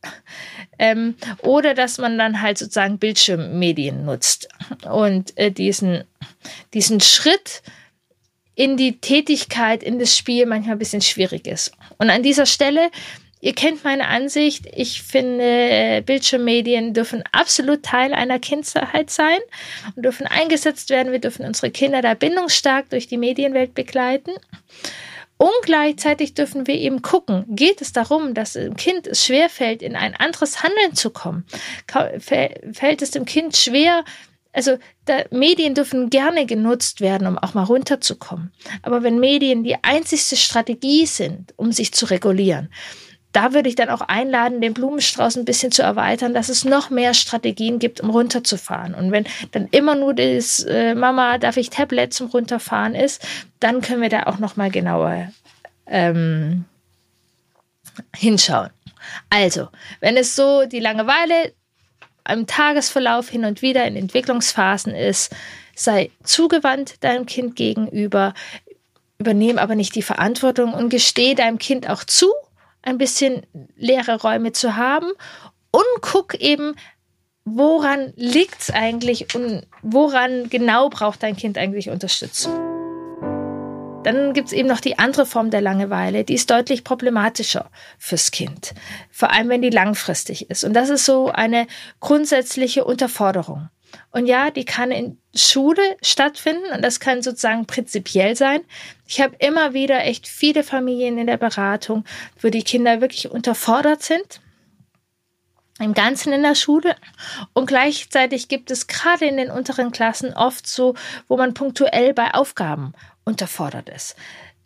Ähm, 0.78 1.16
oder 1.42 1.74
dass 1.74 1.98
man 1.98 2.18
dann 2.18 2.42
halt 2.42 2.58
sozusagen 2.58 2.98
Bildschirmmedien 2.98 4.04
nutzt 4.04 4.50
und 4.90 5.38
äh, 5.38 5.52
diesen, 5.52 6.04
diesen 6.74 7.00
Schritt, 7.00 7.62
in 8.56 8.78
die 8.78 9.00
Tätigkeit, 9.00 9.84
in 9.84 10.00
das 10.00 10.18
Spiel 10.18 10.46
manchmal 10.46 10.76
ein 10.76 10.80
bisschen 10.80 11.02
schwierig 11.02 11.48
ist. 11.48 11.72
Und 11.98 12.10
an 12.10 12.24
dieser 12.24 12.46
Stelle, 12.46 12.92
ihr 13.40 13.54
kennt 13.54 13.84
meine 13.84 14.08
Ansicht, 14.08 14.66
ich 14.76 15.02
finde, 15.02 16.04
Bildschirmmedien 16.06 16.94
dürfen 16.94 17.24
absolut 17.32 17.84
Teil 17.84 18.14
einer 18.14 18.40
Kindheit 18.40 19.10
sein 19.10 19.40
und 19.96 20.04
dürfen 20.04 20.28
eingesetzt 20.28 20.90
werden. 20.90 21.12
Wir 21.12 21.20
dürfen 21.20 21.46
unsere 21.46 21.72
Kinder 21.72 22.02
da 22.02 22.14
bindungsstark 22.14 22.90
durch 22.90 23.08
die 23.08 23.18
Medienwelt 23.18 23.74
begleiten. 23.74 24.32
Und 25.38 25.50
gleichzeitig 25.64 26.36
dürfen 26.36 26.68
wir 26.68 26.76
eben 26.76 27.02
gucken, 27.02 27.46
geht 27.48 27.82
es 27.82 27.94
darum, 27.94 28.36
dass 28.36 28.54
dem 28.54 28.76
Kind 28.76 29.08
es 29.08 29.26
schwerfällt, 29.26 29.82
in 29.82 29.96
ein 29.96 30.16
anderes 30.16 30.62
Handeln 30.62 30.94
zu 30.94 31.10
kommen? 31.10 31.48
Fällt 32.20 33.02
es 33.02 33.10
dem 33.10 33.26
Kind 33.26 33.58
schwer, 33.58 34.06
also 34.54 34.78
da, 35.06 35.24
Medien 35.32 35.76
dürfen 35.76 36.10
gerne 36.10 36.46
genutzt 36.46 37.02
werden, 37.02 37.28
um 37.28 37.38
auch 37.38 37.54
mal 37.54 37.64
runterzukommen. 37.64 38.52
Aber 38.82 39.04
wenn 39.04 39.20
Medien 39.20 39.64
die 39.64 39.82
einzigste 39.84 40.36
Strategie 40.36 41.06
sind, 41.06 41.54
um 41.58 41.72
sich 41.72 41.94
zu 41.94 42.06
regulieren, 42.06 42.70
da 43.32 43.54
würde 43.54 43.70
ich 43.70 43.76
dann 43.76 43.90
auch 43.90 44.02
einladen, 44.02 44.60
den 44.60 44.74
Blumenstrauß 44.74 45.38
ein 45.38 45.46
bisschen 45.46 45.72
zu 45.72 45.84
erweitern, 45.84 46.34
dass 46.34 46.50
es 46.50 46.66
noch 46.66 46.90
mehr 46.90 47.14
Strategien 47.14 47.80
gibt, 47.80 48.02
um 48.02 48.10
runterzufahren. 48.10 48.94
Und 48.94 49.12
wenn 49.12 49.26
dann 49.52 49.68
immer 49.72 49.96
nur 49.96 50.14
das 50.14 50.64
äh, 50.64 50.96
Mama, 50.96 51.38
darf 51.38 51.56
ich 51.56 51.70
Tablet 51.70 52.14
zum 52.14 52.28
Runterfahren 52.28 52.94
ist, 52.94 53.26
dann 53.60 53.82
können 53.82 54.02
wir 54.02 54.10
da 54.10 54.24
auch 54.24 54.38
noch 54.38 54.58
mal 54.58 54.70
genauer 54.70 55.32
ähm, 55.88 56.66
hinschauen. 58.16 58.70
Also, 59.30 59.70
wenn 60.00 60.18
es 60.18 60.36
so 60.36 60.66
die 60.66 60.80
Langeweile 60.80 61.54
im 62.30 62.48
Tagesverlauf 62.48 63.30
hin 63.30 63.46
und 63.46 63.62
wieder 63.62 63.86
in 63.86 63.96
Entwicklungsphasen 63.96 64.94
ist, 64.94 65.34
sei 65.76 66.12
zugewandt 66.24 67.04
deinem 67.04 67.26
Kind 67.26 67.56
gegenüber, 67.56 68.34
übernehme 69.20 69.62
aber 69.62 69.76
nicht 69.76 69.96
die 69.96 70.02
Verantwortung 70.02 70.74
und 70.74 70.90
gestehe 70.90 71.36
deinem 71.36 71.58
Kind 71.58 71.90
auch 71.90 72.04
zu, 72.04 72.32
ein 72.82 72.98
bisschen 72.98 73.46
leere 73.76 74.22
Räume 74.22 74.52
zu 74.52 74.76
haben 74.76 75.12
und 75.72 76.02
guck 76.02 76.36
eben, 76.36 76.76
woran 77.46 78.14
liegt 78.16 78.62
es 78.62 78.70
eigentlich 78.70 79.34
und 79.36 79.66
woran 79.82 80.50
genau 80.50 80.90
braucht 80.90 81.24
dein 81.24 81.36
Kind 81.36 81.58
eigentlich 81.58 81.90
Unterstützung. 81.90 82.71
Dann 84.04 84.34
gibt 84.34 84.48
es 84.48 84.54
eben 84.54 84.68
noch 84.68 84.80
die 84.80 84.98
andere 84.98 85.26
Form 85.26 85.52
der 85.52 85.62
Langeweile, 85.62 86.24
die 86.24 86.34
ist 86.34 86.50
deutlich 86.50 86.84
problematischer 86.84 87.70
fürs 88.00 88.32
Kind, 88.32 88.74
vor 89.12 89.32
allem 89.32 89.50
wenn 89.50 89.62
die 89.62 89.70
langfristig 89.70 90.50
ist. 90.50 90.64
Und 90.64 90.74
das 90.74 90.90
ist 90.90 91.06
so 91.06 91.30
eine 91.30 91.68
grundsätzliche 92.00 92.84
Unterforderung. 92.84 93.70
Und 94.12 94.26
ja, 94.26 94.50
die 94.50 94.66
kann 94.66 94.90
in 94.92 95.18
Schule 95.36 95.84
stattfinden 96.02 96.72
und 96.74 96.82
das 96.82 97.00
kann 97.00 97.22
sozusagen 97.22 97.66
prinzipiell 97.66 98.36
sein. 98.36 98.62
Ich 99.06 99.22
habe 99.22 99.36
immer 99.40 99.74
wieder 99.74 100.04
echt 100.06 100.28
viele 100.28 100.64
Familien 100.64 101.18
in 101.18 101.28
der 101.28 101.38
Beratung, 101.38 102.06
wo 102.42 102.50
die 102.50 102.64
Kinder 102.64 103.02
wirklich 103.02 103.30
unterfordert 103.30 104.02
sind 104.02 104.42
im 105.80 105.94
Ganzen 105.94 106.32
in 106.32 106.44
der 106.44 106.56
Schule. 106.56 106.96
Und 107.54 107.66
gleichzeitig 107.66 108.48
gibt 108.48 108.72
es 108.72 108.88
gerade 108.88 109.26
in 109.26 109.38
den 109.38 109.50
unteren 109.50 109.92
Klassen 109.92 110.34
oft 110.34 110.68
so, 110.68 110.96
wo 111.28 111.38
man 111.38 111.54
punktuell 111.54 112.14
bei 112.14 112.34
Aufgaben 112.34 112.94
unterfordert 113.24 113.90
ist. 113.90 114.16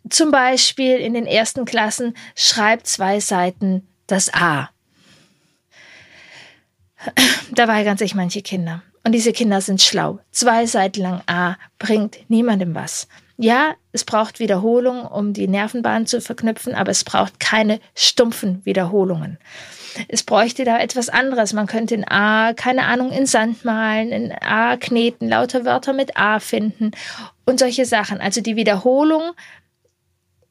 Zum 0.08 0.30
Beispiel 0.30 0.98
in 0.98 1.14
den 1.14 1.26
ersten 1.26 1.64
Klassen 1.64 2.16
schreibt 2.34 2.86
zwei 2.86 3.20
Seiten 3.20 3.86
das 4.06 4.32
A. 4.32 4.70
Da 7.50 7.68
weigern 7.68 7.96
sich 7.96 8.14
manche 8.14 8.42
Kinder. 8.42 8.82
Und 9.06 9.12
diese 9.12 9.32
Kinder 9.32 9.60
sind 9.60 9.80
schlau. 9.80 10.18
Zwei 10.32 10.66
Seiten 10.66 11.00
lang 11.00 11.22
A 11.28 11.54
bringt 11.78 12.18
niemandem 12.28 12.74
was. 12.74 13.06
Ja, 13.36 13.76
es 13.92 14.02
braucht 14.02 14.40
Wiederholung, 14.40 15.06
um 15.06 15.32
die 15.32 15.46
Nervenbahn 15.46 16.06
zu 16.06 16.20
verknüpfen, 16.20 16.74
aber 16.74 16.90
es 16.90 17.04
braucht 17.04 17.38
keine 17.38 17.78
stumpfen 17.94 18.64
Wiederholungen. 18.64 19.38
Es 20.08 20.24
bräuchte 20.24 20.64
da 20.64 20.80
etwas 20.80 21.08
anderes. 21.08 21.52
Man 21.52 21.68
könnte 21.68 21.94
in 21.94 22.02
A, 22.02 22.52
keine 22.54 22.82
Ahnung, 22.86 23.12
in 23.12 23.26
Sand 23.26 23.64
malen, 23.64 24.10
in 24.10 24.32
A 24.32 24.76
kneten, 24.76 25.28
lauter 25.28 25.64
Wörter 25.64 25.92
mit 25.92 26.16
A 26.16 26.40
finden 26.40 26.90
und 27.44 27.60
solche 27.60 27.84
Sachen. 27.84 28.20
Also 28.20 28.40
die 28.40 28.56
Wiederholung 28.56 29.34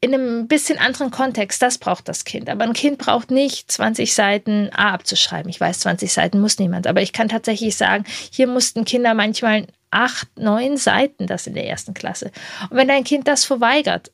in 0.00 0.14
einem 0.14 0.46
bisschen 0.46 0.78
anderen 0.78 1.10
Kontext, 1.10 1.62
das 1.62 1.78
braucht 1.78 2.08
das 2.08 2.24
Kind. 2.24 2.48
Aber 2.50 2.64
ein 2.64 2.74
Kind 2.74 2.98
braucht 2.98 3.30
nicht 3.30 3.70
20 3.70 4.14
Seiten 4.14 4.70
A 4.72 4.92
abzuschreiben. 4.92 5.48
Ich 5.48 5.60
weiß, 5.60 5.80
20 5.80 6.12
Seiten 6.12 6.40
muss 6.40 6.58
niemand. 6.58 6.86
Aber 6.86 7.02
ich 7.02 7.12
kann 7.12 7.28
tatsächlich 7.28 7.76
sagen, 7.76 8.04
hier 8.30 8.46
mussten 8.46 8.84
Kinder 8.84 9.14
manchmal 9.14 9.66
acht, 9.90 10.28
neun 10.38 10.76
Seiten, 10.76 11.26
das 11.26 11.46
in 11.46 11.54
der 11.54 11.66
ersten 11.66 11.94
Klasse. 11.94 12.30
Und 12.68 12.76
wenn 12.76 12.88
dein 12.88 13.04
Kind 13.04 13.26
das 13.26 13.44
verweigert, 13.44 14.12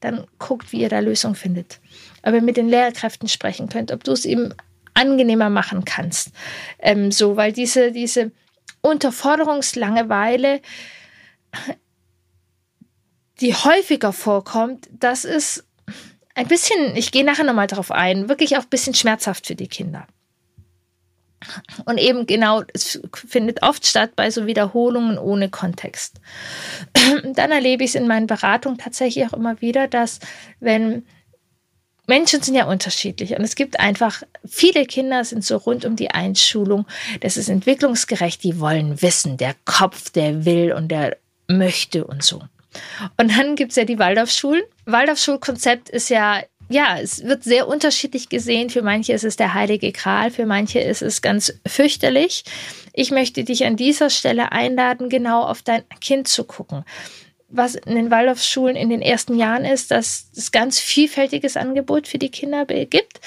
dann 0.00 0.26
guckt, 0.38 0.72
wie 0.72 0.82
ihr 0.82 0.88
da 0.88 0.98
Lösung 0.98 1.34
findet. 1.34 1.80
Aber 2.22 2.40
mit 2.40 2.56
den 2.56 2.68
Lehrkräften 2.68 3.28
sprechen 3.28 3.68
könnt, 3.68 3.90
ob 3.90 4.04
du 4.04 4.12
es 4.12 4.26
ihm 4.26 4.54
angenehmer 4.94 5.48
machen 5.48 5.84
kannst. 5.84 6.30
Ähm, 6.78 7.10
so, 7.10 7.36
weil 7.36 7.52
diese, 7.52 7.92
diese 7.92 8.32
Unterforderungslangeweile, 8.82 10.60
die 13.40 13.54
häufiger 13.54 14.12
vorkommt, 14.12 14.88
das 14.92 15.24
ist 15.24 15.64
ein 16.34 16.48
bisschen, 16.48 16.96
ich 16.96 17.12
gehe 17.12 17.24
nachher 17.24 17.44
nochmal 17.44 17.66
drauf 17.66 17.90
ein, 17.90 18.28
wirklich 18.28 18.56
auch 18.56 18.62
ein 18.62 18.68
bisschen 18.68 18.94
schmerzhaft 18.94 19.46
für 19.46 19.54
die 19.54 19.68
Kinder. 19.68 20.06
Und 21.84 21.98
eben 21.98 22.26
genau, 22.26 22.62
es 22.72 23.00
findet 23.14 23.62
oft 23.62 23.86
statt 23.86 24.12
bei 24.14 24.30
so 24.30 24.46
Wiederholungen 24.46 25.18
ohne 25.18 25.50
Kontext. 25.50 26.20
Dann 27.34 27.50
erlebe 27.50 27.84
ich 27.84 27.90
es 27.90 27.94
in 27.96 28.06
meinen 28.06 28.26
Beratungen 28.26 28.78
tatsächlich 28.78 29.26
auch 29.26 29.32
immer 29.32 29.60
wieder, 29.60 29.88
dass 29.88 30.20
wenn 30.60 31.04
Menschen 32.06 32.42
sind 32.42 32.54
ja 32.54 32.66
unterschiedlich 32.66 33.36
und 33.36 33.42
es 33.42 33.54
gibt 33.54 33.78
einfach, 33.78 34.22
viele 34.44 34.86
Kinder 34.86 35.24
sind 35.24 35.44
so 35.44 35.56
rund 35.56 35.84
um 35.84 35.96
die 35.96 36.10
Einschulung, 36.10 36.86
das 37.20 37.36
ist 37.36 37.48
entwicklungsgerecht, 37.48 38.42
die 38.42 38.60
wollen 38.60 39.00
wissen, 39.02 39.36
der 39.36 39.54
Kopf, 39.64 40.10
der 40.10 40.44
will 40.44 40.72
und 40.72 40.88
der 40.88 41.16
möchte 41.48 42.04
und 42.04 42.22
so. 42.22 42.42
Und 43.16 43.36
dann 43.36 43.56
gibt 43.56 43.70
es 43.70 43.76
ja 43.76 43.84
die 43.84 43.98
Waldorfschulen. 43.98 44.62
Waldorfschulkonzept 44.86 45.88
ist 45.88 46.10
ja 46.10 46.42
ja, 46.68 46.98
es 46.98 47.24
wird 47.24 47.44
sehr 47.44 47.68
unterschiedlich 47.68 48.30
gesehen. 48.30 48.70
Für 48.70 48.80
manche 48.80 49.12
ist 49.12 49.24
es 49.24 49.36
der 49.36 49.52
heilige 49.52 49.92
Gral, 49.92 50.30
für 50.30 50.46
manche 50.46 50.80
ist 50.80 51.02
es 51.02 51.20
ganz 51.20 51.52
fürchterlich. 51.66 52.44
Ich 52.94 53.10
möchte 53.10 53.44
dich 53.44 53.66
an 53.66 53.76
dieser 53.76 54.08
Stelle 54.08 54.52
einladen, 54.52 55.10
genau 55.10 55.42
auf 55.42 55.60
dein 55.60 55.82
Kind 56.00 56.28
zu 56.28 56.44
gucken 56.44 56.84
was 57.52 57.74
in 57.74 57.94
den 57.94 58.10
Waldorfschulen 58.10 58.76
in 58.76 58.88
den 58.88 59.02
ersten 59.02 59.36
Jahren 59.36 59.64
ist, 59.64 59.90
dass 59.90 60.30
es 60.34 60.52
ganz 60.52 60.80
vielfältiges 60.80 61.56
Angebot 61.56 62.08
für 62.08 62.18
die 62.18 62.30
Kinder 62.30 62.64
gibt, 62.64 63.20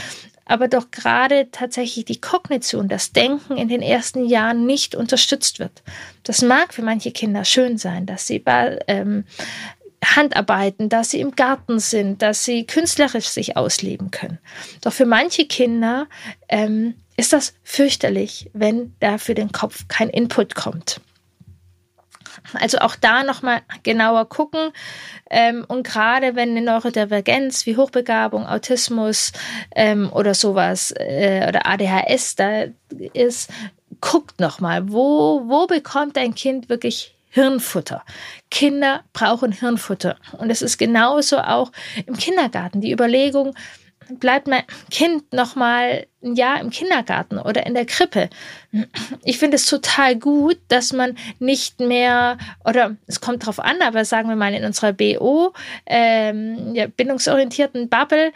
aber 0.46 0.68
doch 0.68 0.92
gerade 0.92 1.50
tatsächlich 1.52 2.06
die 2.06 2.22
Kognition, 2.22 2.88
das 2.88 3.12
Denken 3.12 3.58
in 3.58 3.68
den 3.68 3.82
ersten 3.82 4.26
Jahren 4.26 4.66
nicht 4.66 4.96
unterstützt 4.96 5.60
wird. 5.60 5.84
Das 6.24 6.42
mag 6.42 6.74
für 6.74 6.84
manche 6.84 7.12
Kinder 7.12 7.44
schön 7.44 7.78
sein, 7.78 8.06
dass 8.06 8.28
sie 8.28 8.44
ähm, 8.46 9.26
Handarbeiten, 10.04 10.88
dass 10.88 11.10
sie 11.12 11.20
im 11.20 11.36
Garten 11.36 11.80
sind, 11.80 12.22
dass 12.22 12.46
sie 12.46 12.66
künstlerisch 12.66 13.28
sich 13.28 13.58
ausleben 13.58 14.12
können. 14.12 14.38
Doch 14.82 14.94
für 14.94 15.06
manche 15.06 15.48
Kinder 15.48 16.08
ähm, 16.48 16.96
ist 17.18 17.34
das 17.34 17.54
fürchterlich, 17.64 18.50
wenn 18.54 18.94
da 19.00 19.18
für 19.18 19.34
den 19.34 19.52
Kopf 19.52 19.88
kein 19.88 20.10
Input 20.10 20.54
kommt. 20.54 21.02
Also 22.54 22.80
auch 22.80 22.96
da 22.96 23.24
nochmal 23.24 23.62
genauer 23.84 24.30
gucken. 24.30 24.72
Ähm, 25.30 25.66
und 25.68 25.86
gerade 25.86 26.36
wenn 26.36 26.52
eine 26.52 26.62
Neurodivergenz 26.62 27.66
wie 27.66 27.78
Hochbegabung, 27.78 28.46
Autismus 28.46 29.32
ähm, 29.76 30.12
oder 30.14 30.34
sowas 30.34 30.94
äh, 30.98 31.46
oder 31.48 31.66
ADHS 31.66 32.36
da 32.36 32.66
ist, 33.14 33.50
guckt 34.02 34.40
nochmal, 34.40 34.92
wo, 34.92 35.44
wo 35.48 35.68
bekommt 35.68 36.18
dein 36.18 36.36
Kind 36.36 36.70
wirklich 36.70 37.16
Hirnfutter. 37.36 38.04
Kinder 38.50 39.04
brauchen 39.12 39.52
Hirnfutter. 39.52 40.16
Und 40.38 40.50
es 40.50 40.62
ist 40.62 40.78
genauso 40.78 41.40
auch 41.40 41.72
im 42.06 42.16
Kindergarten. 42.16 42.80
Die 42.80 42.94
Überlegung, 42.94 43.54
bleibt 44.10 44.48
mein 44.48 44.64
Kind 44.90 45.34
noch 45.34 45.56
mal 45.56 46.06
ein 46.24 46.36
Jahr 46.36 46.60
im 46.60 46.70
Kindergarten 46.70 47.38
oder 47.38 47.66
in 47.66 47.74
der 47.74 47.86
Krippe. 47.86 48.30
Ich 49.24 49.38
finde 49.38 49.56
es 49.56 49.66
total 49.66 50.16
gut, 50.16 50.58
dass 50.68 50.92
man 50.92 51.16
nicht 51.40 51.80
mehr 51.80 52.38
oder 52.64 52.96
es 53.08 53.22
kommt 53.22 53.46
drauf 53.46 53.60
an, 53.60 53.82
aber 53.82 54.06
sagen 54.06 54.30
wir 54.30 54.36
mal 54.36 54.54
in 54.54 54.66
unserer 54.66 54.94
BO 54.94 55.54
ähm, 55.86 56.74
ja, 56.74 56.88
bindungsorientierten 56.88 57.90
Bubble 57.90 58.32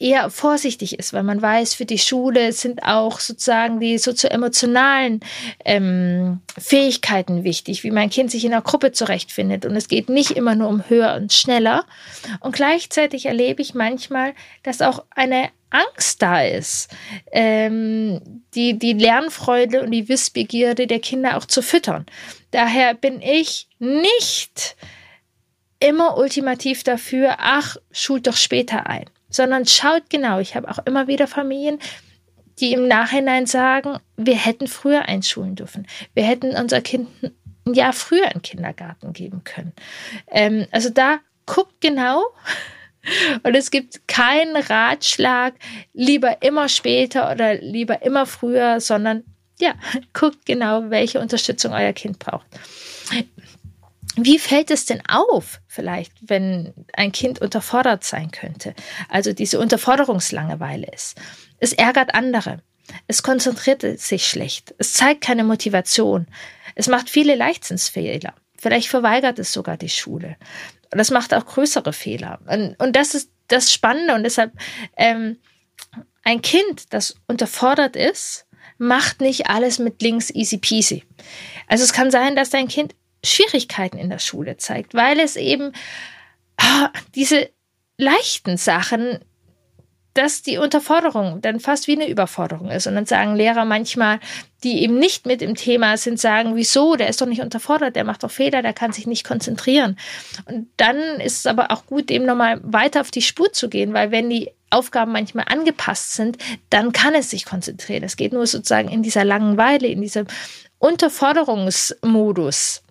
eher 0.00 0.30
vorsichtig 0.30 0.98
ist, 0.98 1.12
weil 1.12 1.22
man 1.22 1.40
weiß, 1.40 1.74
für 1.74 1.84
die 1.84 1.98
Schule 1.98 2.52
sind 2.52 2.82
auch 2.82 3.20
sozusagen 3.20 3.80
die 3.80 3.98
sozioemotionalen 3.98 5.20
ähm, 5.64 6.40
Fähigkeiten 6.58 7.44
wichtig, 7.44 7.84
wie 7.84 7.90
mein 7.90 8.10
Kind 8.10 8.30
sich 8.30 8.44
in 8.44 8.52
einer 8.52 8.62
Gruppe 8.62 8.92
zurechtfindet. 8.92 9.66
Und 9.66 9.76
es 9.76 9.88
geht 9.88 10.08
nicht 10.08 10.32
immer 10.32 10.54
nur 10.54 10.68
um 10.68 10.88
höher 10.88 11.14
und 11.14 11.32
schneller. 11.32 11.84
Und 12.40 12.54
gleichzeitig 12.54 13.26
erlebe 13.26 13.62
ich 13.62 13.74
manchmal, 13.74 14.34
dass 14.62 14.82
auch 14.82 15.04
eine 15.10 15.50
Angst 15.70 16.22
da 16.22 16.42
ist, 16.42 16.88
ähm, 17.32 18.20
die, 18.54 18.78
die 18.78 18.92
Lernfreude 18.92 19.82
und 19.82 19.90
die 19.90 20.08
Wissbegierde 20.08 20.86
der 20.86 21.00
Kinder 21.00 21.36
auch 21.36 21.46
zu 21.46 21.62
füttern. 21.62 22.06
Daher 22.52 22.94
bin 22.94 23.20
ich 23.20 23.68
nicht 23.80 24.76
immer 25.80 26.16
ultimativ 26.16 26.84
dafür, 26.84 27.36
ach, 27.38 27.76
schult 27.90 28.26
doch 28.28 28.36
später 28.36 28.86
ein 28.86 29.06
sondern 29.34 29.66
schaut 29.66 30.10
genau. 30.10 30.38
Ich 30.38 30.54
habe 30.54 30.68
auch 30.70 30.78
immer 30.86 31.06
wieder 31.06 31.26
Familien, 31.26 31.78
die 32.60 32.72
im 32.72 32.86
Nachhinein 32.86 33.46
sagen, 33.46 33.98
wir 34.16 34.36
hätten 34.36 34.66
früher 34.68 35.08
einschulen 35.08 35.56
dürfen. 35.56 35.86
Wir 36.14 36.24
hätten 36.24 36.54
unser 36.56 36.80
Kind 36.80 37.08
ein 37.66 37.74
Jahr 37.74 37.92
früher 37.92 38.26
in 38.26 38.34
den 38.34 38.42
Kindergarten 38.42 39.12
geben 39.12 39.42
können. 39.44 39.72
Ähm, 40.30 40.66
also 40.70 40.90
da 40.90 41.18
guckt 41.46 41.80
genau, 41.80 42.24
Und 43.42 43.54
es 43.54 43.70
gibt 43.70 44.06
keinen 44.08 44.56
Ratschlag, 44.56 45.54
lieber 45.92 46.42
immer 46.42 46.68
später 46.68 47.30
oder 47.30 47.54
lieber 47.54 48.02
immer 48.02 48.26
früher, 48.26 48.80
sondern 48.80 49.24
ja, 49.60 49.74
guckt 50.12 50.46
genau, 50.46 50.90
welche 50.90 51.20
Unterstützung 51.20 51.72
euer 51.72 51.92
Kind 51.92 52.18
braucht. 52.18 52.46
Wie 54.16 54.38
fällt 54.38 54.70
es 54.70 54.86
denn 54.86 55.02
auf, 55.08 55.60
vielleicht, 55.66 56.12
wenn 56.20 56.72
ein 56.92 57.12
Kind 57.12 57.40
unterfordert 57.40 58.04
sein 58.04 58.30
könnte? 58.30 58.74
Also 59.08 59.32
diese 59.32 59.58
Unterforderungslangeweile 59.58 60.86
ist. 60.92 61.20
Es 61.58 61.72
ärgert 61.72 62.14
andere. 62.14 62.62
Es 63.08 63.22
konzentriert 63.22 63.82
sich 63.98 64.26
schlecht. 64.26 64.74
Es 64.78 64.92
zeigt 64.94 65.22
keine 65.22 65.42
Motivation. 65.42 66.26
Es 66.74 66.86
macht 66.86 67.10
viele 67.10 67.34
Leichtsinnsfehler. 67.34 68.34
Vielleicht 68.56 68.88
verweigert 68.88 69.38
es 69.38 69.52
sogar 69.52 69.76
die 69.76 69.88
Schule. 69.88 70.36
Und 70.92 70.98
das 70.98 71.10
macht 71.10 71.34
auch 71.34 71.44
größere 71.44 71.92
Fehler. 71.92 72.40
Und, 72.46 72.76
und 72.78 72.94
das 72.94 73.14
ist 73.14 73.30
das 73.48 73.72
Spannende. 73.72 74.14
Und 74.14 74.22
deshalb, 74.22 74.52
ähm, 74.96 75.38
ein 76.22 76.40
Kind, 76.40 76.92
das 76.92 77.16
unterfordert 77.26 77.96
ist, 77.96 78.46
macht 78.78 79.20
nicht 79.20 79.48
alles 79.48 79.78
mit 79.78 80.00
links 80.02 80.30
easy 80.30 80.58
peasy. 80.58 81.04
Also 81.68 81.84
es 81.84 81.92
kann 81.92 82.10
sein, 82.10 82.36
dass 82.36 82.50
dein 82.50 82.68
Kind 82.68 82.94
Schwierigkeiten 83.24 83.98
in 83.98 84.10
der 84.10 84.18
Schule 84.18 84.56
zeigt, 84.56 84.94
weil 84.94 85.20
es 85.20 85.36
eben 85.36 85.72
ah, 86.58 86.90
diese 87.14 87.50
leichten 87.98 88.56
Sachen, 88.56 89.20
dass 90.14 90.42
die 90.42 90.58
Unterforderung 90.58 91.40
dann 91.42 91.58
fast 91.58 91.88
wie 91.88 91.96
eine 91.96 92.08
Überforderung 92.08 92.70
ist. 92.70 92.86
Und 92.86 92.94
dann 92.94 93.04
sagen 93.04 93.34
Lehrer 93.34 93.64
manchmal, 93.64 94.20
die 94.62 94.82
eben 94.82 94.96
nicht 94.98 95.26
mit 95.26 95.42
im 95.42 95.56
Thema 95.56 95.96
sind, 95.96 96.20
sagen, 96.20 96.54
wieso, 96.54 96.94
der 96.94 97.08
ist 97.08 97.20
doch 97.20 97.26
nicht 97.26 97.42
unterfordert, 97.42 97.96
der 97.96 98.04
macht 98.04 98.22
doch 98.22 98.30
Fehler, 98.30 98.62
der 98.62 98.72
kann 98.72 98.92
sich 98.92 99.08
nicht 99.08 99.26
konzentrieren. 99.26 99.98
Und 100.46 100.68
dann 100.76 100.96
ist 101.20 101.38
es 101.38 101.46
aber 101.46 101.72
auch 101.72 101.86
gut, 101.86 102.10
dem 102.10 102.24
nochmal 102.24 102.60
weiter 102.62 103.00
auf 103.00 103.10
die 103.10 103.22
Spur 103.22 103.52
zu 103.52 103.68
gehen, 103.68 103.92
weil 103.92 104.12
wenn 104.12 104.30
die 104.30 104.52
Aufgaben 104.70 105.10
manchmal 105.12 105.46
angepasst 105.48 106.14
sind, 106.14 106.38
dann 106.70 106.92
kann 106.92 107.14
es 107.14 107.30
sich 107.30 107.44
konzentrieren. 107.44 108.04
Es 108.04 108.16
geht 108.16 108.32
nur 108.32 108.46
sozusagen 108.46 108.88
in 108.88 109.02
dieser 109.02 109.24
Langeweile, 109.24 109.88
in 109.88 110.00
diesem 110.00 110.26
Unterforderungsmodus 110.78 112.83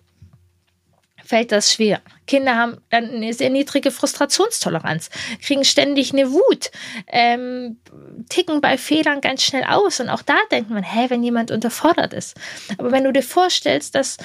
fällt 1.24 1.52
das 1.52 1.72
schwer. 1.72 2.00
Kinder 2.26 2.56
haben 2.56 2.78
dann 2.90 3.10
eine 3.10 3.32
sehr 3.32 3.50
niedrige 3.50 3.90
Frustrationstoleranz, 3.90 5.10
kriegen 5.42 5.64
ständig 5.64 6.12
eine 6.12 6.30
Wut, 6.30 6.70
ähm, 7.06 7.78
ticken 8.28 8.60
bei 8.60 8.78
Fehlern 8.78 9.20
ganz 9.20 9.42
schnell 9.42 9.64
aus. 9.64 10.00
Und 10.00 10.08
auch 10.08 10.22
da 10.22 10.36
denkt 10.50 10.70
man, 10.70 10.82
hä, 10.82 11.06
wenn 11.08 11.22
jemand 11.22 11.50
unterfordert 11.50 12.12
ist. 12.12 12.36
Aber 12.78 12.92
wenn 12.92 13.04
du 13.04 13.12
dir 13.12 13.22
vorstellst, 13.22 13.94
dass 13.94 14.16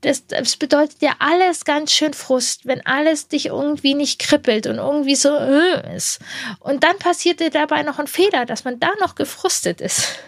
das, 0.00 0.28
das 0.28 0.56
bedeutet 0.56 1.02
ja 1.02 1.16
alles 1.18 1.64
ganz 1.64 1.92
schön 1.92 2.14
Frust, 2.14 2.66
wenn 2.66 2.86
alles 2.86 3.26
dich 3.26 3.46
irgendwie 3.46 3.94
nicht 3.94 4.20
kribbelt 4.20 4.68
und 4.68 4.76
irgendwie 4.76 5.16
so 5.16 5.34
äh, 5.34 5.96
ist. 5.96 6.20
Und 6.60 6.84
dann 6.84 6.98
passiert 6.98 7.40
dir 7.40 7.50
dabei 7.50 7.82
noch 7.82 7.98
ein 7.98 8.06
Fehler, 8.06 8.46
dass 8.46 8.64
man 8.64 8.78
da 8.78 8.90
noch 9.00 9.16
gefrustet 9.16 9.80
ist. 9.80 10.20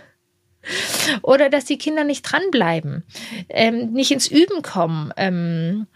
Oder 1.23 1.49
dass 1.49 1.64
die 1.64 1.79
Kinder 1.79 2.05
nicht 2.05 2.23
dranbleiben, 2.23 3.05
ähm, 3.49 3.93
nicht 3.93 4.11
ins 4.11 4.29
Üben 4.29 4.62
kommen. 4.62 5.12
Ähm, 5.17 5.87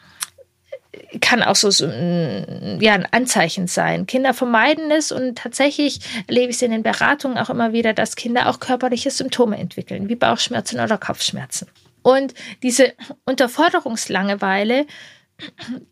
kann 1.21 1.43
auch 1.43 1.57
so, 1.57 1.69
ja, 1.87 2.95
ein 2.95 3.07
Anzeichen 3.11 3.67
sein. 3.67 4.07
Kinder 4.07 4.35
vermeiden 4.35 4.91
es 4.91 5.13
und 5.13 5.37
tatsächlich 5.37 6.01
erlebe 6.27 6.51
ich 6.51 6.57
es 6.57 6.63
in 6.63 6.71
den 6.71 6.83
Beratungen 6.83 7.39
auch 7.39 7.51
immer 7.51 7.73
wieder, 7.73 7.93
dass 7.93 8.17
Kinder 8.17 8.49
auch 8.49 8.61
körperliche 8.61 9.11
Symptome 9.11 9.59
entwickeln, 9.59 10.09
wie 10.09 10.17
Bauchschmerzen 10.17 10.81
oder 10.81 10.99
Kopfschmerzen. 10.99 11.69
Und 12.03 12.35
diese 12.63 12.93
Unterforderungslangeweile, 13.25 14.87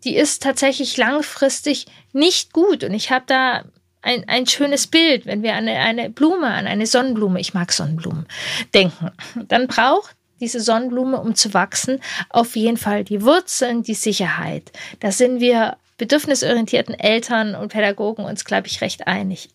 die 0.04 0.16
ist 0.16 0.42
tatsächlich 0.42 0.96
langfristig 0.96 1.86
nicht 2.12 2.52
gut. 2.52 2.84
Und 2.84 2.92
ich 2.92 3.10
habe 3.10 3.24
da 3.26 3.64
ein, 4.02 4.28
ein 4.28 4.46
schönes 4.46 4.86
Bild, 4.86 5.26
wenn 5.26 5.42
wir 5.42 5.54
an 5.54 5.68
eine, 5.68 5.78
eine 5.78 6.10
Blume, 6.10 6.48
an 6.48 6.66
eine 6.66 6.86
Sonnenblume, 6.86 7.40
ich 7.40 7.54
mag 7.54 7.72
Sonnenblumen, 7.72 8.26
denken. 8.74 9.10
Dann 9.48 9.68
braucht 9.68 10.16
diese 10.40 10.60
Sonnenblume, 10.60 11.20
um 11.20 11.34
zu 11.36 11.54
wachsen, 11.54 12.00
auf 12.28 12.56
jeden 12.56 12.76
Fall 12.76 13.04
die 13.04 13.22
Wurzeln, 13.22 13.84
die 13.84 13.94
Sicherheit. 13.94 14.72
Da 14.98 15.12
sind 15.12 15.40
wir 15.40 15.76
bedürfnisorientierten 15.98 16.98
Eltern 16.98 17.54
und 17.54 17.68
Pädagogen 17.68 18.24
uns, 18.24 18.44
glaube 18.44 18.66
ich, 18.66 18.80
recht 18.80 19.06
einig. 19.06 19.50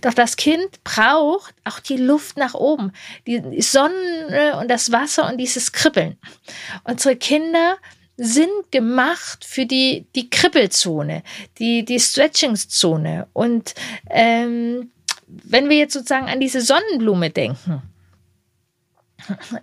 Doch 0.00 0.12
das 0.12 0.36
Kind 0.36 0.82
braucht 0.82 1.54
auch 1.62 1.78
die 1.78 1.96
Luft 1.96 2.36
nach 2.36 2.54
oben, 2.54 2.92
die 3.28 3.62
Sonne 3.62 4.58
und 4.60 4.68
das 4.68 4.90
Wasser 4.90 5.28
und 5.28 5.38
dieses 5.38 5.70
Kribbeln. 5.70 6.18
Unsere 6.82 7.14
Kinder 7.14 7.76
sind 8.16 8.70
gemacht 8.70 9.44
für 9.44 9.66
die, 9.66 10.06
die 10.14 10.30
Kribbelzone, 10.30 11.22
die, 11.58 11.84
die 11.84 11.98
Stretchingzone. 11.98 13.26
Und 13.32 13.74
ähm, 14.10 14.90
wenn 15.26 15.68
wir 15.68 15.76
jetzt 15.76 15.94
sozusagen 15.94 16.26
an 16.26 16.40
diese 16.40 16.60
Sonnenblume 16.60 17.30
denken, 17.30 17.82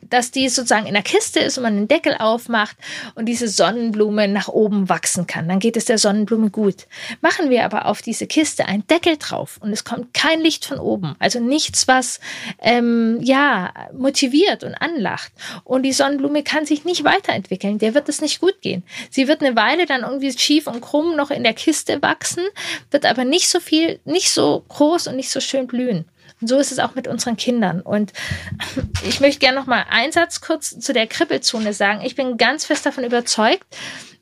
dass 0.10 0.32
die 0.32 0.50
sozusagen 0.50 0.86
in 0.86 0.94
der 0.94 1.04
Kiste 1.04 1.40
ist 1.40 1.58
und 1.58 1.64
man 1.64 1.76
den 1.76 1.88
Deckel 1.88 2.16
aufmacht 2.18 2.78
und 3.16 3.26
diese 3.26 3.48
Sonnenblume 3.48 4.28
nach 4.28 4.48
oben 4.48 4.90
wachsen 4.90 5.28
kann. 5.28 5.48
Dann 5.48 5.60
geht 5.60 5.78
es 5.78 5.86
der 5.86 5.98
Sonnenblume 5.98 6.50
gut. 6.50 6.88
Machen 7.22 7.50
wir 7.50 7.66
aber 7.66 7.86
auf 7.86 8.02
diese 8.02 8.28
Kiste 8.28 8.66
einen 8.66 8.86
Deckel 8.88 9.18
drauf 9.18 9.60
und 9.62 9.72
es 9.72 9.84
kommt 9.84 10.14
kein 10.14 10.42
Licht 10.42 10.66
von 10.66 10.80
oben, 10.80 11.16
also 11.20 11.40
nichts, 11.40 11.88
was 11.88 12.20
ähm, 12.60 13.20
ja 13.22 13.74
motiviert 13.94 14.64
und 14.64 14.76
anlacht. 14.76 15.32
Und 15.64 15.84
die 15.84 15.94
Sonnenblume 15.94 16.44
kann 16.44 16.66
sich 16.66 16.86
nicht 16.86 17.04
weiterentwickeln. 17.04 17.78
Der 17.80 17.94
wird 17.94 18.10
es 18.10 18.22
nicht 18.22 18.40
gut 18.40 18.62
gehen. 18.62 18.84
Sie 19.10 19.28
wird 19.28 19.42
eine 19.42 19.56
Weile 19.56 19.86
dann 19.86 20.02
irgendwie 20.02 20.32
schief 20.38 20.68
und 20.68 20.82
krumm 20.82 21.16
noch 21.16 21.32
in 21.32 21.44
der 21.44 21.54
Kiste 21.54 22.02
wachsen, 22.02 22.44
wird 22.90 23.06
aber 23.06 23.26
nicht 23.26 23.50
so 23.50 23.60
viel, 23.60 24.00
nicht 24.06 24.32
so 24.32 24.64
groß 24.70 25.08
und 25.08 25.16
nicht 25.16 25.30
so 25.30 25.40
schön 25.40 25.68
blühen. 25.68 26.06
So 26.42 26.58
ist 26.58 26.72
es 26.72 26.80
auch 26.80 26.96
mit 26.96 27.08
unseren 27.08 27.38
Kindern. 27.38 27.82
Und 27.82 28.14
ich 29.08 29.20
möchte 29.20 29.40
gerne 29.40 29.60
noch 29.60 29.68
mal 29.68 29.86
einen 29.90 30.12
Satz 30.12 30.42
kurz 30.42 30.78
zu 30.80 30.94
der 30.94 31.08
Kribbelzone 31.08 31.74
sagen. 31.74 32.02
Ich 32.04 32.16
bin 32.16 32.38
ganz 32.38 32.66
fest 32.66 32.86
davon 32.86 33.04
überzeugt, 33.04 33.66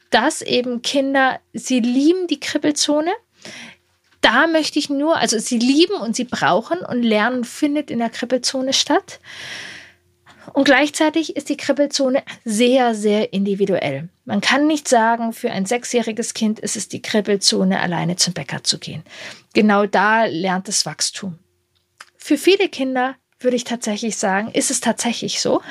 dass 0.09 0.41
eben 0.41 0.81
Kinder, 0.81 1.39
sie 1.53 1.79
lieben 1.79 2.27
die 2.27 2.39
Kribbelzone. 2.39 3.11
Da 4.21 4.47
möchte 4.47 4.79
ich 4.79 4.89
nur, 4.89 5.17
also 5.17 5.39
sie 5.39 5.59
lieben 5.59 5.95
und 5.95 6.15
sie 6.15 6.25
brauchen 6.25 6.79
und 6.79 7.03
Lernen 7.03 7.45
findet 7.45 7.89
in 7.89 7.99
der 7.99 8.09
Kribbelzone 8.09 8.73
statt. 8.73 9.19
Und 10.53 10.65
gleichzeitig 10.65 11.35
ist 11.35 11.49
die 11.49 11.57
Kribbelzone 11.57 12.23
sehr, 12.43 12.95
sehr 12.95 13.33
individuell. 13.33 14.09
Man 14.25 14.41
kann 14.41 14.67
nicht 14.67 14.87
sagen, 14.87 15.31
für 15.31 15.51
ein 15.51 15.65
sechsjähriges 15.65 16.33
Kind 16.33 16.59
ist 16.59 16.75
es 16.75 16.87
die 16.87 17.01
Kribbelzone, 17.01 17.79
alleine 17.79 18.15
zum 18.15 18.33
Bäcker 18.33 18.63
zu 18.63 18.79
gehen. 18.79 19.03
Genau 19.53 19.85
da 19.85 20.25
lernt 20.25 20.67
es 20.67 20.85
Wachstum. 20.85 21.37
Für 22.29 22.37
viele 22.37 22.69
Kinder 22.69 23.15
würde 23.39 23.55
ich 23.55 23.63
tatsächlich 23.63 24.15
sagen, 24.15 24.51
ist 24.51 24.69
es 24.69 24.81
tatsächlich 24.81 25.41
so. 25.41 25.63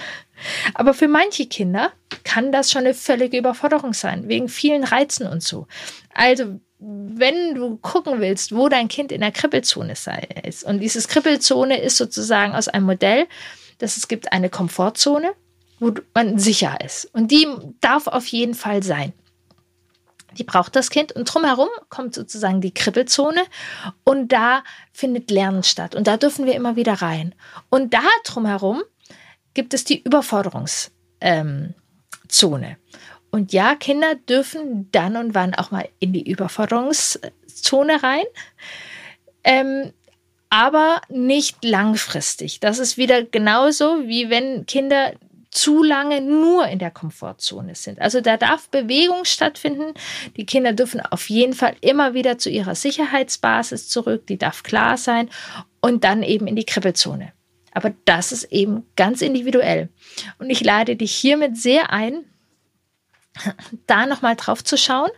Aber 0.74 0.92
für 0.92 1.06
manche 1.06 1.46
Kinder 1.46 1.92
kann 2.24 2.50
das 2.50 2.72
schon 2.72 2.80
eine 2.80 2.94
völlige 2.94 3.38
Überforderung 3.38 3.92
sein, 3.92 4.26
wegen 4.26 4.48
vielen 4.48 4.82
Reizen 4.82 5.28
und 5.28 5.40
so. 5.40 5.68
Also, 6.14 6.58
wenn 6.80 7.54
du 7.54 7.76
gucken 7.76 8.20
willst, 8.20 8.56
wo 8.56 8.68
dein 8.68 8.88
Kind 8.88 9.12
in 9.12 9.20
der 9.20 9.30
Kribbelzone 9.30 9.92
ist, 10.42 10.64
und 10.64 10.80
dieses 10.80 11.06
Kribbelzone 11.06 11.80
ist 11.80 11.96
sozusagen 11.96 12.56
aus 12.56 12.66
einem 12.66 12.86
Modell, 12.86 13.28
dass 13.78 13.96
es 13.96 14.08
gibt 14.08 14.32
eine 14.32 14.50
Komfortzone, 14.50 15.34
wo 15.78 15.92
man 16.12 16.40
sicher 16.40 16.76
ist. 16.84 17.04
Und 17.14 17.30
die 17.30 17.46
darf 17.80 18.08
auf 18.08 18.26
jeden 18.26 18.54
Fall 18.54 18.82
sein. 18.82 19.12
Die 20.36 20.44
braucht 20.44 20.76
das 20.76 20.90
Kind 20.90 21.12
und 21.12 21.24
drumherum 21.24 21.68
kommt 21.88 22.14
sozusagen 22.14 22.60
die 22.60 22.74
Kribbelzone 22.74 23.42
und 24.04 24.32
da 24.32 24.62
findet 24.92 25.30
Lernen 25.30 25.62
statt 25.62 25.94
und 25.94 26.06
da 26.06 26.16
dürfen 26.16 26.46
wir 26.46 26.54
immer 26.54 26.76
wieder 26.76 26.94
rein. 26.94 27.34
Und 27.70 27.94
da 27.94 28.02
drumherum 28.24 28.82
gibt 29.54 29.74
es 29.74 29.84
die 29.84 30.02
Überforderungszone. 30.02 30.94
Ähm, 31.20 31.74
und 33.30 33.52
ja, 33.52 33.74
Kinder 33.74 34.14
dürfen 34.14 34.88
dann 34.92 35.16
und 35.16 35.34
wann 35.34 35.54
auch 35.54 35.70
mal 35.70 35.88
in 35.98 36.12
die 36.12 36.28
Überforderungszone 36.28 38.02
rein. 38.02 38.24
Ähm, 39.44 39.92
aber 40.50 41.02
nicht 41.08 41.62
langfristig. 41.62 42.60
Das 42.60 42.78
ist 42.78 42.96
wieder 42.96 43.22
genauso, 43.22 44.06
wie 44.06 44.30
wenn 44.30 44.64
Kinder 44.64 45.12
zu 45.58 45.82
lange 45.82 46.20
nur 46.20 46.68
in 46.68 46.78
der 46.78 46.92
Komfortzone 46.92 47.74
sind. 47.74 48.00
Also 48.00 48.20
da 48.20 48.36
darf 48.36 48.68
Bewegung 48.68 49.24
stattfinden. 49.24 49.92
Die 50.36 50.46
Kinder 50.46 50.72
dürfen 50.72 51.00
auf 51.00 51.28
jeden 51.28 51.52
Fall 51.52 51.74
immer 51.80 52.14
wieder 52.14 52.38
zu 52.38 52.48
ihrer 52.48 52.76
Sicherheitsbasis 52.76 53.88
zurück, 53.88 54.28
die 54.28 54.38
darf 54.38 54.62
klar 54.62 54.96
sein 54.96 55.28
und 55.80 56.04
dann 56.04 56.22
eben 56.22 56.46
in 56.46 56.54
die 56.54 56.64
Kribbelzone. 56.64 57.32
Aber 57.72 57.92
das 58.04 58.30
ist 58.30 58.44
eben 58.44 58.86
ganz 58.94 59.20
individuell. 59.20 59.88
Und 60.38 60.48
ich 60.48 60.62
lade 60.62 60.94
dich 60.94 61.12
hiermit 61.12 61.56
sehr 61.56 61.92
ein, 61.92 62.24
da 63.86 64.06
nochmal 64.06 64.36
drauf 64.36 64.64
zu 64.64 64.76
schauen. 64.76 65.10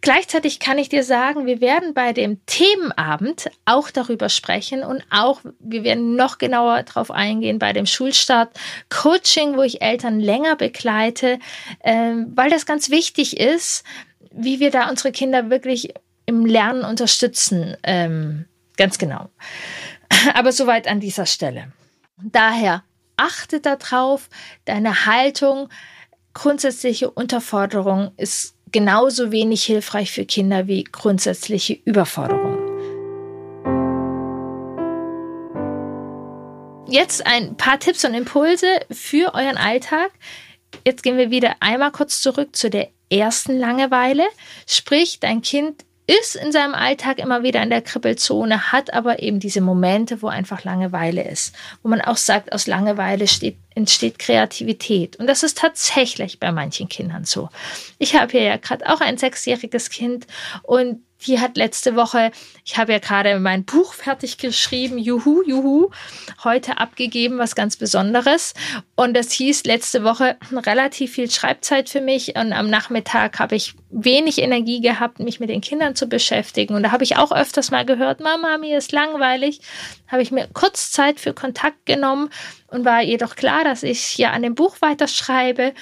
Gleichzeitig 0.00 0.60
kann 0.60 0.78
ich 0.78 0.88
dir 0.88 1.02
sagen, 1.02 1.46
wir 1.46 1.60
werden 1.60 1.94
bei 1.94 2.12
dem 2.12 2.44
Themenabend 2.46 3.50
auch 3.64 3.90
darüber 3.90 4.28
sprechen 4.28 4.82
und 4.82 5.02
auch, 5.10 5.40
wir 5.58 5.84
werden 5.84 6.14
noch 6.16 6.38
genauer 6.38 6.82
drauf 6.84 7.10
eingehen 7.10 7.58
bei 7.58 7.72
dem 7.72 7.86
Schulstart 7.86 8.50
Coaching, 8.90 9.56
wo 9.56 9.62
ich 9.62 9.82
Eltern 9.82 10.20
länger 10.20 10.56
begleite, 10.56 11.38
äh, 11.80 12.12
weil 12.34 12.50
das 12.50 12.66
ganz 12.66 12.90
wichtig 12.90 13.38
ist, 13.38 13.84
wie 14.30 14.60
wir 14.60 14.70
da 14.70 14.88
unsere 14.88 15.12
Kinder 15.12 15.50
wirklich 15.50 15.94
im 16.26 16.44
Lernen 16.44 16.84
unterstützen. 16.84 17.76
Ähm, 17.82 18.44
ganz 18.76 18.98
genau. 18.98 19.30
Aber 20.34 20.52
soweit 20.52 20.86
an 20.86 21.00
dieser 21.00 21.26
Stelle. 21.26 21.72
Daher 22.22 22.84
achte 23.16 23.60
darauf, 23.60 24.28
deine 24.64 25.06
Haltung, 25.06 25.68
grundsätzliche 26.34 27.10
Unterforderung 27.10 28.12
ist 28.16 28.54
genauso 28.70 29.32
wenig 29.32 29.64
hilfreich 29.64 30.12
für 30.12 30.24
Kinder 30.24 30.66
wie 30.66 30.84
grundsätzliche 30.84 31.78
Überforderung. 31.84 32.58
Jetzt 36.90 37.26
ein 37.26 37.56
paar 37.56 37.78
Tipps 37.78 38.04
und 38.04 38.14
Impulse 38.14 38.66
für 38.90 39.34
euren 39.34 39.58
Alltag. 39.58 40.10
Jetzt 40.86 41.02
gehen 41.02 41.18
wir 41.18 41.30
wieder 41.30 41.56
einmal 41.60 41.92
kurz 41.92 42.22
zurück 42.22 42.56
zu 42.56 42.70
der 42.70 42.88
ersten 43.10 43.58
Langeweile. 43.58 44.24
Sprich, 44.66 45.20
dein 45.20 45.42
Kind 45.42 45.84
ist 46.08 46.36
in 46.36 46.52
seinem 46.52 46.74
Alltag 46.74 47.18
immer 47.18 47.42
wieder 47.42 47.62
in 47.62 47.68
der 47.68 47.82
Kribbelzone, 47.82 48.72
hat 48.72 48.94
aber 48.94 49.22
eben 49.22 49.40
diese 49.40 49.60
Momente, 49.60 50.22
wo 50.22 50.28
einfach 50.28 50.64
Langeweile 50.64 51.22
ist, 51.28 51.54
wo 51.82 51.90
man 51.90 52.00
auch 52.00 52.16
sagt, 52.16 52.52
aus 52.52 52.66
Langeweile 52.66 53.28
steht, 53.28 53.58
entsteht 53.74 54.18
Kreativität. 54.18 55.16
Und 55.16 55.26
das 55.26 55.42
ist 55.42 55.58
tatsächlich 55.58 56.40
bei 56.40 56.50
manchen 56.50 56.88
Kindern 56.88 57.24
so. 57.24 57.50
Ich 57.98 58.16
habe 58.16 58.32
hier 58.32 58.42
ja 58.42 58.56
gerade 58.56 58.88
auch 58.88 59.02
ein 59.02 59.18
sechsjähriges 59.18 59.90
Kind 59.90 60.26
und 60.62 61.02
die 61.26 61.40
hat 61.40 61.56
letzte 61.56 61.96
Woche, 61.96 62.30
ich 62.64 62.78
habe 62.78 62.92
ja 62.92 62.98
gerade 62.98 63.38
mein 63.40 63.64
Buch 63.64 63.92
fertig 63.92 64.38
geschrieben, 64.38 64.98
juhu, 64.98 65.42
juhu, 65.42 65.90
heute 66.44 66.78
abgegeben, 66.78 67.38
was 67.38 67.54
ganz 67.54 67.76
Besonderes. 67.76 68.54
Und 68.94 69.16
das 69.16 69.32
hieß 69.32 69.64
letzte 69.64 70.04
Woche 70.04 70.36
relativ 70.52 71.12
viel 71.12 71.30
Schreibzeit 71.30 71.88
für 71.88 72.00
mich. 72.00 72.36
Und 72.36 72.52
am 72.52 72.70
Nachmittag 72.70 73.38
habe 73.38 73.56
ich 73.56 73.74
wenig 73.90 74.38
Energie 74.38 74.80
gehabt, 74.80 75.18
mich 75.18 75.40
mit 75.40 75.50
den 75.50 75.60
Kindern 75.60 75.96
zu 75.96 76.06
beschäftigen. 76.06 76.74
Und 76.74 76.82
da 76.84 76.92
habe 76.92 77.04
ich 77.04 77.16
auch 77.16 77.32
öfters 77.32 77.70
mal 77.70 77.84
gehört, 77.84 78.20
Mama, 78.20 78.58
mir 78.58 78.78
ist 78.78 78.92
langweilig. 78.92 79.60
Habe 80.06 80.22
ich 80.22 80.30
mir 80.30 80.48
kurz 80.52 80.92
Zeit 80.92 81.18
für 81.18 81.34
Kontakt 81.34 81.84
genommen 81.86 82.30
und 82.68 82.84
war 82.84 83.02
jedoch 83.02 83.34
klar, 83.34 83.64
dass 83.64 83.82
ich 83.82 84.18
ja 84.18 84.30
an 84.30 84.42
dem 84.42 84.54
Buch 84.54 84.76
weiterschreibe. 84.80 85.72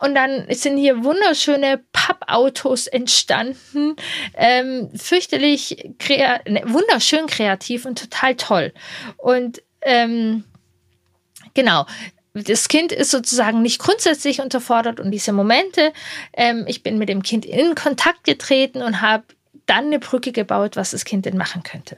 Und 0.00 0.14
dann 0.14 0.46
sind 0.50 0.76
hier 0.76 1.04
wunderschöne 1.04 1.82
Pappautos 1.92 2.86
entstanden. 2.86 3.96
Ähm, 4.34 4.90
fürchterlich 4.94 5.94
krea 5.98 6.40
ne, 6.46 6.62
wunderschön 6.66 7.26
kreativ 7.26 7.86
und 7.86 7.98
total 7.98 8.34
toll. 8.34 8.72
Und 9.16 9.62
ähm, 9.82 10.44
genau, 11.54 11.86
das 12.34 12.68
Kind 12.68 12.90
ist 12.90 13.12
sozusagen 13.12 13.62
nicht 13.62 13.78
grundsätzlich 13.78 14.40
unterfordert 14.40 14.98
und 14.98 15.12
diese 15.12 15.32
Momente, 15.32 15.92
ähm, 16.32 16.64
ich 16.66 16.82
bin 16.82 16.98
mit 16.98 17.08
dem 17.08 17.22
Kind 17.22 17.46
in 17.46 17.76
Kontakt 17.76 18.24
getreten 18.24 18.82
und 18.82 19.00
habe 19.00 19.24
dann 19.66 19.86
eine 19.86 19.98
Brücke 19.98 20.32
gebaut, 20.32 20.76
was 20.76 20.90
das 20.90 21.04
Kind 21.04 21.26
denn 21.26 21.36
machen 21.36 21.62
könnte. 21.62 21.96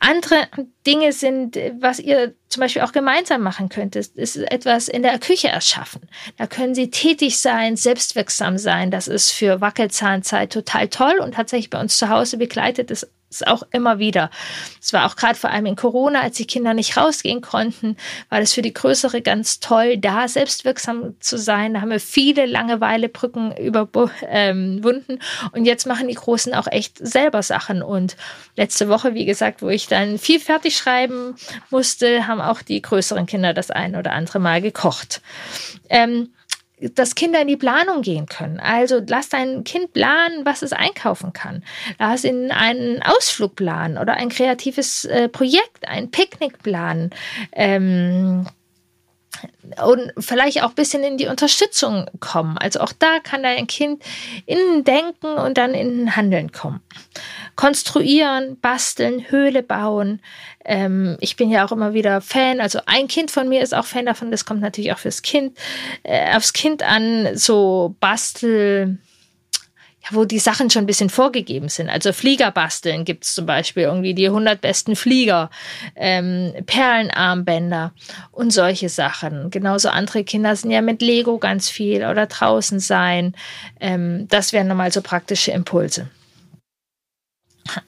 Andere 0.00 0.48
Dinge 0.86 1.12
sind, 1.12 1.56
was 1.80 1.98
ihr 2.00 2.34
zum 2.48 2.60
Beispiel 2.60 2.82
auch 2.82 2.92
gemeinsam 2.92 3.42
machen 3.42 3.68
könnt, 3.68 3.96
ist, 3.96 4.16
ist 4.16 4.36
etwas 4.36 4.88
in 4.88 5.02
der 5.02 5.18
Küche 5.18 5.48
erschaffen. 5.48 6.08
Da 6.36 6.46
können 6.46 6.74
sie 6.74 6.90
tätig 6.90 7.38
sein, 7.38 7.76
selbstwirksam 7.76 8.58
sein. 8.58 8.90
Das 8.90 9.08
ist 9.08 9.30
für 9.30 9.60
Wackelzahnzeit 9.60 10.52
total 10.52 10.88
toll 10.88 11.18
und 11.20 11.34
tatsächlich 11.34 11.70
bei 11.70 11.80
uns 11.80 11.98
zu 11.98 12.08
Hause 12.08 12.36
begleitet 12.36 12.90
es 12.90 13.08
ist 13.30 13.46
auch 13.46 13.62
immer 13.72 13.98
wieder. 13.98 14.30
Es 14.80 14.92
war 14.92 15.06
auch 15.06 15.16
gerade 15.16 15.34
vor 15.34 15.50
allem 15.50 15.66
in 15.66 15.76
Corona, 15.76 16.20
als 16.22 16.36
die 16.36 16.46
Kinder 16.46 16.74
nicht 16.74 16.96
rausgehen 16.96 17.40
konnten, 17.40 17.96
war 18.30 18.40
das 18.40 18.52
für 18.52 18.62
die 18.62 18.72
Größere 18.72 19.20
ganz 19.20 19.60
toll, 19.60 19.98
da 19.98 20.28
selbstwirksam 20.28 21.14
zu 21.20 21.36
sein. 21.36 21.74
Da 21.74 21.80
haben 21.80 21.90
wir 21.90 22.00
viele 22.00 22.46
Langeweilebrücken 22.46 23.56
überwunden. 23.56 24.10
Ähm, 24.28 24.82
und 25.52 25.64
jetzt 25.64 25.86
machen 25.86 26.08
die 26.08 26.14
Großen 26.14 26.54
auch 26.54 26.66
echt 26.66 26.98
selber 26.98 27.42
Sachen. 27.42 27.82
Und 27.82 28.16
letzte 28.56 28.88
Woche, 28.88 29.14
wie 29.14 29.26
gesagt, 29.26 29.62
wo 29.62 29.68
ich 29.68 29.86
dann 29.86 30.18
viel 30.18 30.40
fertig 30.40 30.76
schreiben 30.76 31.34
musste, 31.70 32.26
haben 32.26 32.40
auch 32.40 32.62
die 32.62 32.80
größeren 32.80 33.26
Kinder 33.26 33.52
das 33.52 33.70
ein 33.70 33.96
oder 33.96 34.12
andere 34.12 34.38
Mal 34.38 34.62
gekocht. 34.62 35.20
Ähm, 35.90 36.30
dass 36.94 37.14
Kinder 37.14 37.40
in 37.40 37.48
die 37.48 37.56
Planung 37.56 38.02
gehen 38.02 38.26
können. 38.26 38.60
Also 38.60 39.00
lass 39.06 39.28
dein 39.28 39.64
Kind 39.64 39.92
planen, 39.92 40.44
was 40.44 40.62
es 40.62 40.72
einkaufen 40.72 41.32
kann. 41.32 41.64
Lass 41.98 42.24
ihn 42.24 42.50
einen 42.50 43.02
Ausflug 43.02 43.56
planen 43.56 43.98
oder 43.98 44.14
ein 44.14 44.28
kreatives 44.28 45.04
äh, 45.04 45.28
Projekt, 45.28 45.88
ein 45.88 46.10
Picknick 46.10 46.62
planen. 46.62 47.10
Ähm, 47.52 48.46
und 49.84 50.12
vielleicht 50.18 50.62
auch 50.62 50.70
ein 50.70 50.74
bisschen 50.74 51.02
in 51.04 51.18
die 51.18 51.26
Unterstützung 51.26 52.06
kommen. 52.20 52.58
Also 52.58 52.80
auch 52.80 52.92
da 52.98 53.18
kann 53.22 53.42
dein 53.42 53.66
Kind 53.66 54.02
in 54.46 54.84
Denken 54.84 55.34
und 55.34 55.58
dann 55.58 55.74
in 55.74 56.16
Handeln 56.16 56.52
kommen. 56.52 56.80
Konstruieren, 57.56 58.58
basteln, 58.60 59.30
Höhle 59.30 59.62
bauen. 59.62 60.20
Ähm, 60.64 61.16
ich 61.20 61.36
bin 61.36 61.50
ja 61.50 61.66
auch 61.66 61.72
immer 61.72 61.94
wieder 61.94 62.20
Fan. 62.20 62.60
Also 62.60 62.80
ein 62.86 63.08
Kind 63.08 63.30
von 63.30 63.48
mir 63.48 63.62
ist 63.62 63.74
auch 63.74 63.86
Fan 63.86 64.06
davon. 64.06 64.30
Das 64.30 64.44
kommt 64.44 64.60
natürlich 64.60 64.92
auch 64.92 64.98
fürs 64.98 65.22
Kind, 65.22 65.56
äh, 66.02 66.36
aufs 66.36 66.52
Kind 66.52 66.82
an. 66.82 67.36
So 67.36 67.94
Bastel 68.00 68.98
wo 70.10 70.24
die 70.24 70.38
Sachen 70.38 70.70
schon 70.70 70.84
ein 70.84 70.86
bisschen 70.86 71.10
vorgegeben 71.10 71.68
sind. 71.68 71.90
Also 71.90 72.12
Flieger 72.12 72.50
basteln 72.50 73.04
gibt 73.04 73.24
es 73.24 73.34
zum 73.34 73.46
Beispiel 73.46 73.84
irgendwie 73.84 74.14
die 74.14 74.26
100 74.26 74.60
besten 74.60 74.96
Flieger, 74.96 75.50
ähm, 75.96 76.54
Perlenarmbänder 76.66 77.92
und 78.32 78.52
solche 78.52 78.88
Sachen. 78.88 79.50
Genauso 79.50 79.88
andere 79.90 80.24
Kinder 80.24 80.56
sind 80.56 80.70
ja 80.70 80.80
mit 80.80 81.02
Lego 81.02 81.38
ganz 81.38 81.68
viel 81.68 82.04
oder 82.04 82.26
draußen 82.26 82.80
sein. 82.80 83.34
Ähm, 83.80 84.26
das 84.28 84.52
wären 84.52 84.68
nochmal 84.68 84.92
so 84.92 85.02
praktische 85.02 85.50
Impulse. 85.52 86.08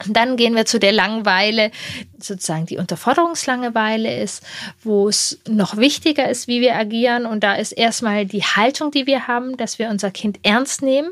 Dann 0.06 0.36
gehen 0.36 0.54
wir 0.54 0.66
zu 0.66 0.78
der 0.78 0.92
Langeweile, 0.92 1.70
sozusagen 2.18 2.66
die 2.66 2.76
Unterforderungslangeweile 2.76 4.20
ist, 4.20 4.44
wo 4.82 5.08
es 5.08 5.40
noch 5.48 5.78
wichtiger 5.78 6.28
ist, 6.28 6.48
wie 6.48 6.60
wir 6.60 6.76
agieren. 6.76 7.24
Und 7.24 7.42
da 7.42 7.54
ist 7.54 7.72
erstmal 7.72 8.26
die 8.26 8.42
Haltung, 8.42 8.90
die 8.90 9.06
wir 9.06 9.26
haben, 9.26 9.56
dass 9.56 9.78
wir 9.78 9.88
unser 9.88 10.10
Kind 10.10 10.38
ernst 10.42 10.82
nehmen 10.82 11.10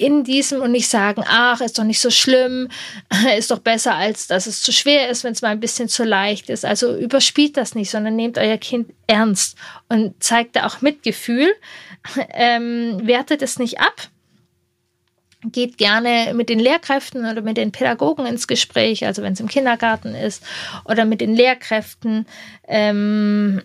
in 0.00 0.24
diesem 0.24 0.62
und 0.62 0.72
nicht 0.72 0.88
sagen, 0.88 1.22
ach, 1.26 1.60
ist 1.60 1.78
doch 1.78 1.84
nicht 1.84 2.00
so 2.00 2.10
schlimm, 2.10 2.68
ist 3.36 3.50
doch 3.50 3.58
besser, 3.58 3.94
als 3.94 4.26
dass 4.26 4.46
es 4.46 4.62
zu 4.62 4.72
schwer 4.72 5.10
ist, 5.10 5.24
wenn 5.24 5.32
es 5.32 5.42
mal 5.42 5.48
ein 5.48 5.60
bisschen 5.60 5.88
zu 5.88 6.04
leicht 6.04 6.48
ist. 6.48 6.64
Also 6.64 6.96
überspielt 6.96 7.56
das 7.56 7.74
nicht, 7.74 7.90
sondern 7.90 8.16
nehmt 8.16 8.38
euer 8.38 8.56
Kind 8.56 8.92
ernst 9.06 9.56
und 9.88 10.22
zeigt 10.22 10.56
da 10.56 10.66
auch 10.66 10.80
Mitgefühl, 10.80 11.52
ähm, 12.32 13.06
wertet 13.06 13.42
es 13.42 13.58
nicht 13.58 13.80
ab 13.80 14.08
geht 15.44 15.78
gerne 15.78 16.32
mit 16.34 16.50
den 16.50 16.58
Lehrkräften 16.58 17.24
oder 17.24 17.40
mit 17.40 17.56
den 17.56 17.72
Pädagogen 17.72 18.26
ins 18.26 18.46
Gespräch, 18.46 19.06
also 19.06 19.22
wenn 19.22 19.32
es 19.32 19.40
im 19.40 19.48
Kindergarten 19.48 20.14
ist, 20.14 20.42
oder 20.84 21.04
mit 21.06 21.20
den 21.20 21.34
Lehrkräften. 21.34 22.26
Ähm, 22.68 23.62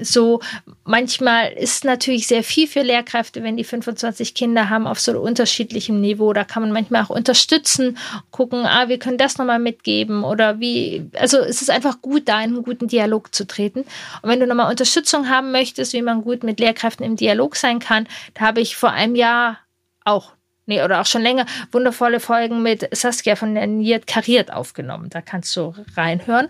so 0.00 0.40
manchmal 0.84 1.52
ist 1.52 1.84
natürlich 1.84 2.28
sehr 2.28 2.44
viel 2.44 2.68
für 2.68 2.82
Lehrkräfte, 2.82 3.42
wenn 3.42 3.56
die 3.56 3.64
25 3.64 4.34
Kinder 4.34 4.70
haben 4.70 4.86
auf 4.86 5.00
so 5.00 5.18
unterschiedlichem 5.18 6.00
Niveau. 6.00 6.32
Da 6.32 6.44
kann 6.44 6.62
man 6.62 6.72
manchmal 6.72 7.02
auch 7.02 7.10
unterstützen, 7.10 7.98
gucken, 8.30 8.64
ah, 8.64 8.88
wir 8.88 8.98
können 8.98 9.18
das 9.18 9.38
nochmal 9.38 9.58
mitgeben 9.58 10.22
oder 10.22 10.60
wie. 10.60 11.10
Also 11.14 11.38
es 11.38 11.62
ist 11.62 11.70
einfach 11.70 12.00
gut, 12.00 12.28
da 12.28 12.38
in 12.38 12.54
einen 12.54 12.62
guten 12.62 12.86
Dialog 12.86 13.34
zu 13.34 13.44
treten. 13.46 13.80
Und 14.22 14.30
wenn 14.30 14.38
du 14.38 14.46
nochmal 14.46 14.70
Unterstützung 14.70 15.28
haben 15.28 15.50
möchtest, 15.50 15.92
wie 15.94 16.02
man 16.02 16.22
gut 16.22 16.44
mit 16.44 16.60
Lehrkräften 16.60 17.04
im 17.04 17.16
Dialog 17.16 17.56
sein 17.56 17.80
kann, 17.80 18.06
da 18.34 18.42
habe 18.46 18.60
ich 18.60 18.76
vor 18.76 18.92
einem 18.92 19.16
Jahr 19.16 19.58
auch 20.04 20.32
nee, 20.70 20.82
oder 20.82 21.00
auch 21.00 21.06
schon 21.06 21.22
länger, 21.22 21.46
wundervolle 21.72 22.20
Folgen 22.20 22.62
mit 22.62 22.88
Saskia 22.96 23.36
von 23.36 23.54
der 23.54 23.66
Niert 23.66 24.06
Kariert 24.06 24.52
aufgenommen. 24.52 25.10
Da 25.10 25.20
kannst 25.20 25.54
du 25.56 25.74
reinhören. 25.96 26.48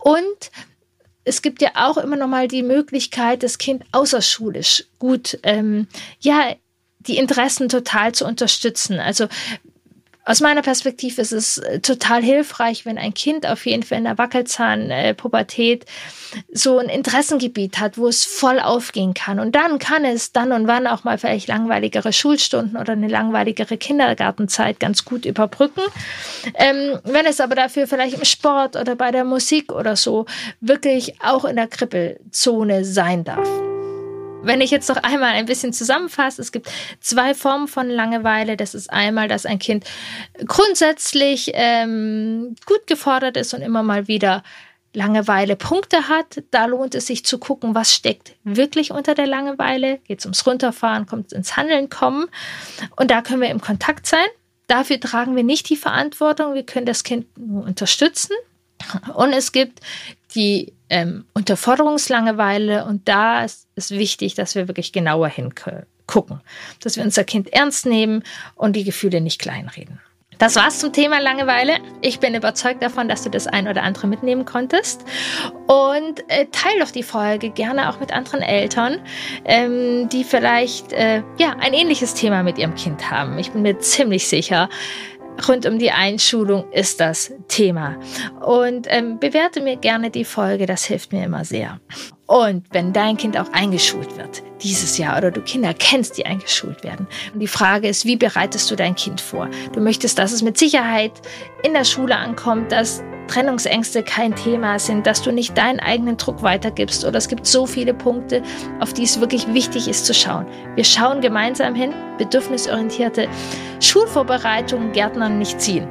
Und 0.00 0.50
es 1.24 1.42
gibt 1.42 1.62
ja 1.62 1.70
auch 1.74 1.96
immer 1.96 2.16
noch 2.16 2.26
mal 2.26 2.48
die 2.48 2.64
Möglichkeit, 2.64 3.42
das 3.42 3.58
Kind 3.58 3.84
außerschulisch 3.92 4.84
gut, 4.98 5.38
ähm, 5.44 5.86
ja, 6.20 6.54
die 6.98 7.16
Interessen 7.16 7.68
total 7.68 8.12
zu 8.12 8.26
unterstützen. 8.26 8.98
Also 8.98 9.28
aus 10.24 10.40
meiner 10.40 10.62
Perspektive 10.62 11.20
ist 11.20 11.32
es 11.32 11.58
äh, 11.58 11.80
total 11.80 12.22
hilfreich, 12.22 12.86
wenn 12.86 12.98
ein 12.98 13.12
Kind 13.12 13.46
auf 13.46 13.66
jeden 13.66 13.82
Fall 13.82 13.98
in 13.98 14.04
der 14.04 14.18
Wackelzahnpubertät 14.18 15.84
so 16.52 16.78
ein 16.78 16.88
Interessengebiet 16.88 17.80
hat, 17.80 17.98
wo 17.98 18.06
es 18.06 18.24
voll 18.24 18.60
aufgehen 18.60 19.14
kann. 19.14 19.40
Und 19.40 19.56
dann 19.56 19.78
kann 19.78 20.04
es 20.04 20.32
dann 20.32 20.52
und 20.52 20.68
wann 20.68 20.86
auch 20.86 21.02
mal 21.04 21.18
vielleicht 21.18 21.48
langweiligere 21.48 22.12
Schulstunden 22.12 22.76
oder 22.78 22.92
eine 22.92 23.08
langweiligere 23.08 23.76
Kindergartenzeit 23.76 24.78
ganz 24.78 25.04
gut 25.04 25.24
überbrücken. 25.24 25.82
Ähm, 26.54 26.98
wenn 27.04 27.26
es 27.26 27.40
aber 27.40 27.56
dafür 27.56 27.86
vielleicht 27.86 28.14
im 28.14 28.24
Sport 28.24 28.76
oder 28.76 28.94
bei 28.94 29.10
der 29.10 29.24
Musik 29.24 29.72
oder 29.72 29.96
so 29.96 30.26
wirklich 30.60 31.20
auch 31.20 31.44
in 31.44 31.56
der 31.56 31.66
Krippelzone 31.66 32.84
sein 32.84 33.24
darf. 33.24 33.71
Wenn 34.42 34.60
ich 34.60 34.70
jetzt 34.70 34.88
noch 34.88 34.96
einmal 34.96 35.30
ein 35.30 35.46
bisschen 35.46 35.72
zusammenfasse, 35.72 36.42
es 36.42 36.50
gibt 36.50 36.68
zwei 37.00 37.34
Formen 37.34 37.68
von 37.68 37.88
Langeweile. 37.88 38.56
Das 38.56 38.74
ist 38.74 38.92
einmal, 38.92 39.28
dass 39.28 39.46
ein 39.46 39.58
Kind 39.58 39.84
grundsätzlich 40.46 41.52
ähm, 41.54 42.56
gut 42.66 42.86
gefordert 42.86 43.36
ist 43.36 43.54
und 43.54 43.62
immer 43.62 43.82
mal 43.82 44.08
wieder 44.08 44.42
Langeweile 44.94 45.56
Punkte 45.56 46.08
hat. 46.08 46.42
Da 46.50 46.66
lohnt 46.66 46.94
es 46.94 47.06
sich 47.06 47.24
zu 47.24 47.38
gucken, 47.38 47.74
was 47.74 47.94
steckt 47.94 48.34
wirklich 48.44 48.90
unter 48.90 49.14
der 49.14 49.26
Langeweile. 49.26 49.98
Geht 50.06 50.18
es 50.18 50.26
ums 50.26 50.46
Runterfahren, 50.46 51.06
kommt 51.06 51.26
es 51.26 51.32
ins 51.32 51.56
Handeln 51.56 51.88
kommen. 51.88 52.26
Und 52.96 53.10
da 53.10 53.22
können 53.22 53.40
wir 53.40 53.48
im 53.48 53.60
Kontakt 53.60 54.06
sein. 54.06 54.26
Dafür 54.66 55.00
tragen 55.00 55.34
wir 55.36 55.44
nicht 55.44 55.70
die 55.70 55.76
Verantwortung. 55.76 56.54
Wir 56.54 56.64
können 56.64 56.86
das 56.86 57.04
Kind 57.04 57.26
nur 57.38 57.64
unterstützen. 57.64 58.34
Und 59.14 59.32
es 59.32 59.52
gibt 59.52 59.80
die 60.34 60.72
ähm, 60.92 61.24
Unterforderungslangeweile. 61.32 62.84
Und 62.84 63.08
da 63.08 63.44
ist 63.44 63.66
es 63.74 63.90
wichtig, 63.90 64.34
dass 64.34 64.54
wir 64.54 64.68
wirklich 64.68 64.92
genauer 64.92 65.28
hingucken, 65.28 66.40
dass 66.80 66.96
wir 66.96 67.02
unser 67.02 67.24
Kind 67.24 67.52
ernst 67.52 67.86
nehmen 67.86 68.22
und 68.54 68.76
die 68.76 68.84
Gefühle 68.84 69.20
nicht 69.20 69.40
kleinreden. 69.40 70.00
Das 70.38 70.56
war's 70.56 70.80
zum 70.80 70.92
Thema 70.92 71.20
Langeweile. 71.20 71.78
Ich 72.00 72.18
bin 72.18 72.34
überzeugt 72.34 72.82
davon, 72.82 73.08
dass 73.08 73.22
du 73.22 73.30
das 73.30 73.46
ein 73.46 73.68
oder 73.68 73.84
andere 73.84 74.08
mitnehmen 74.08 74.44
konntest. 74.44 75.04
Und 75.68 76.28
äh, 76.28 76.46
teile 76.50 76.80
doch 76.80 76.90
die 76.90 77.04
Folge 77.04 77.50
gerne 77.50 77.88
auch 77.88 78.00
mit 78.00 78.12
anderen 78.12 78.42
Eltern, 78.42 78.98
ähm, 79.44 80.08
die 80.08 80.24
vielleicht 80.24 80.92
äh, 80.94 81.22
ja 81.38 81.54
ein 81.60 81.74
ähnliches 81.74 82.14
Thema 82.14 82.42
mit 82.42 82.58
ihrem 82.58 82.74
Kind 82.74 83.08
haben. 83.08 83.38
Ich 83.38 83.52
bin 83.52 83.62
mir 83.62 83.78
ziemlich 83.78 84.26
sicher, 84.26 84.68
rund 85.48 85.66
um 85.66 85.78
die 85.78 85.90
Einschulung 85.90 86.70
ist 86.72 87.00
das 87.00 87.32
Thema. 87.48 87.96
Und 88.40 88.86
ähm, 88.90 89.18
bewerte 89.18 89.60
mir 89.60 89.76
gerne 89.76 90.10
die 90.10 90.24
Folge, 90.24 90.66
das 90.66 90.84
hilft 90.84 91.12
mir 91.12 91.24
immer 91.24 91.44
sehr. 91.44 91.80
Und 92.26 92.64
wenn 92.70 92.92
dein 92.92 93.16
Kind 93.16 93.38
auch 93.38 93.52
eingeschult 93.52 94.16
wird 94.16 94.42
dieses 94.62 94.98
Jahr 94.98 95.18
oder 95.18 95.30
du 95.30 95.40
Kinder 95.40 95.74
kennst, 95.74 96.18
die 96.18 96.26
eingeschult 96.26 96.84
werden. 96.84 97.06
Und 97.34 97.40
die 97.40 97.48
Frage 97.48 97.88
ist, 97.88 98.04
wie 98.04 98.16
bereitest 98.16 98.70
du 98.70 98.76
dein 98.76 98.94
Kind 98.94 99.20
vor? 99.20 99.48
Du 99.72 99.80
möchtest, 99.80 100.18
dass 100.18 100.32
es 100.32 100.42
mit 100.42 100.56
Sicherheit 100.56 101.12
in 101.62 101.72
der 101.72 101.84
Schule 101.84 102.16
ankommt, 102.16 102.72
dass 102.72 103.02
Trennungsängste 103.28 104.02
kein 104.02 104.34
Thema 104.34 104.78
sind, 104.78 105.06
dass 105.06 105.22
du 105.22 105.32
nicht 105.32 105.56
deinen 105.56 105.80
eigenen 105.80 106.16
Druck 106.16 106.42
weitergibst 106.42 107.04
oder 107.04 107.18
es 107.18 107.28
gibt 107.28 107.46
so 107.46 107.66
viele 107.66 107.94
Punkte, 107.94 108.42
auf 108.80 108.92
die 108.92 109.04
es 109.04 109.20
wirklich 109.20 109.52
wichtig 109.54 109.88
ist 109.88 110.06
zu 110.06 110.12
schauen. 110.12 110.46
Wir 110.74 110.84
schauen 110.84 111.20
gemeinsam 111.20 111.74
hin, 111.74 111.94
bedürfnisorientierte 112.18 113.28
Schulvorbereitungen 113.80 114.92
Gärtnern 114.92 115.38
nicht 115.38 115.60
ziehen. 115.60 115.88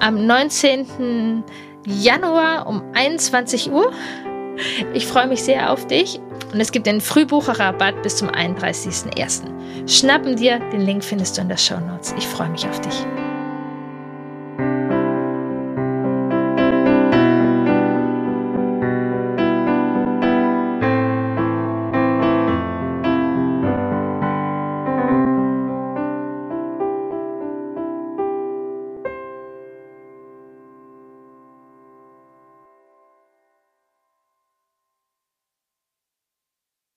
Am 0.00 0.26
19. 0.26 1.44
Januar 1.86 2.66
um 2.66 2.82
21 2.94 3.70
Uhr 3.70 3.92
ich 4.94 5.06
freue 5.06 5.26
mich 5.26 5.42
sehr 5.42 5.72
auf 5.72 5.86
dich 5.86 6.20
und 6.52 6.60
es 6.60 6.72
gibt 6.72 6.86
den 6.86 7.00
Frühbucherrabatt 7.00 8.02
bis 8.02 8.16
zum 8.16 8.28
31.01. 8.28 9.42
Schnappen 9.88 10.36
dir, 10.36 10.58
den 10.72 10.82
Link 10.82 11.04
findest 11.04 11.36
du 11.36 11.42
in 11.42 11.48
der 11.48 11.56
Show 11.56 11.78
Notes. 11.80 12.14
Ich 12.18 12.26
freue 12.26 12.50
mich 12.50 12.66
auf 12.66 12.80
dich. 12.80 13.06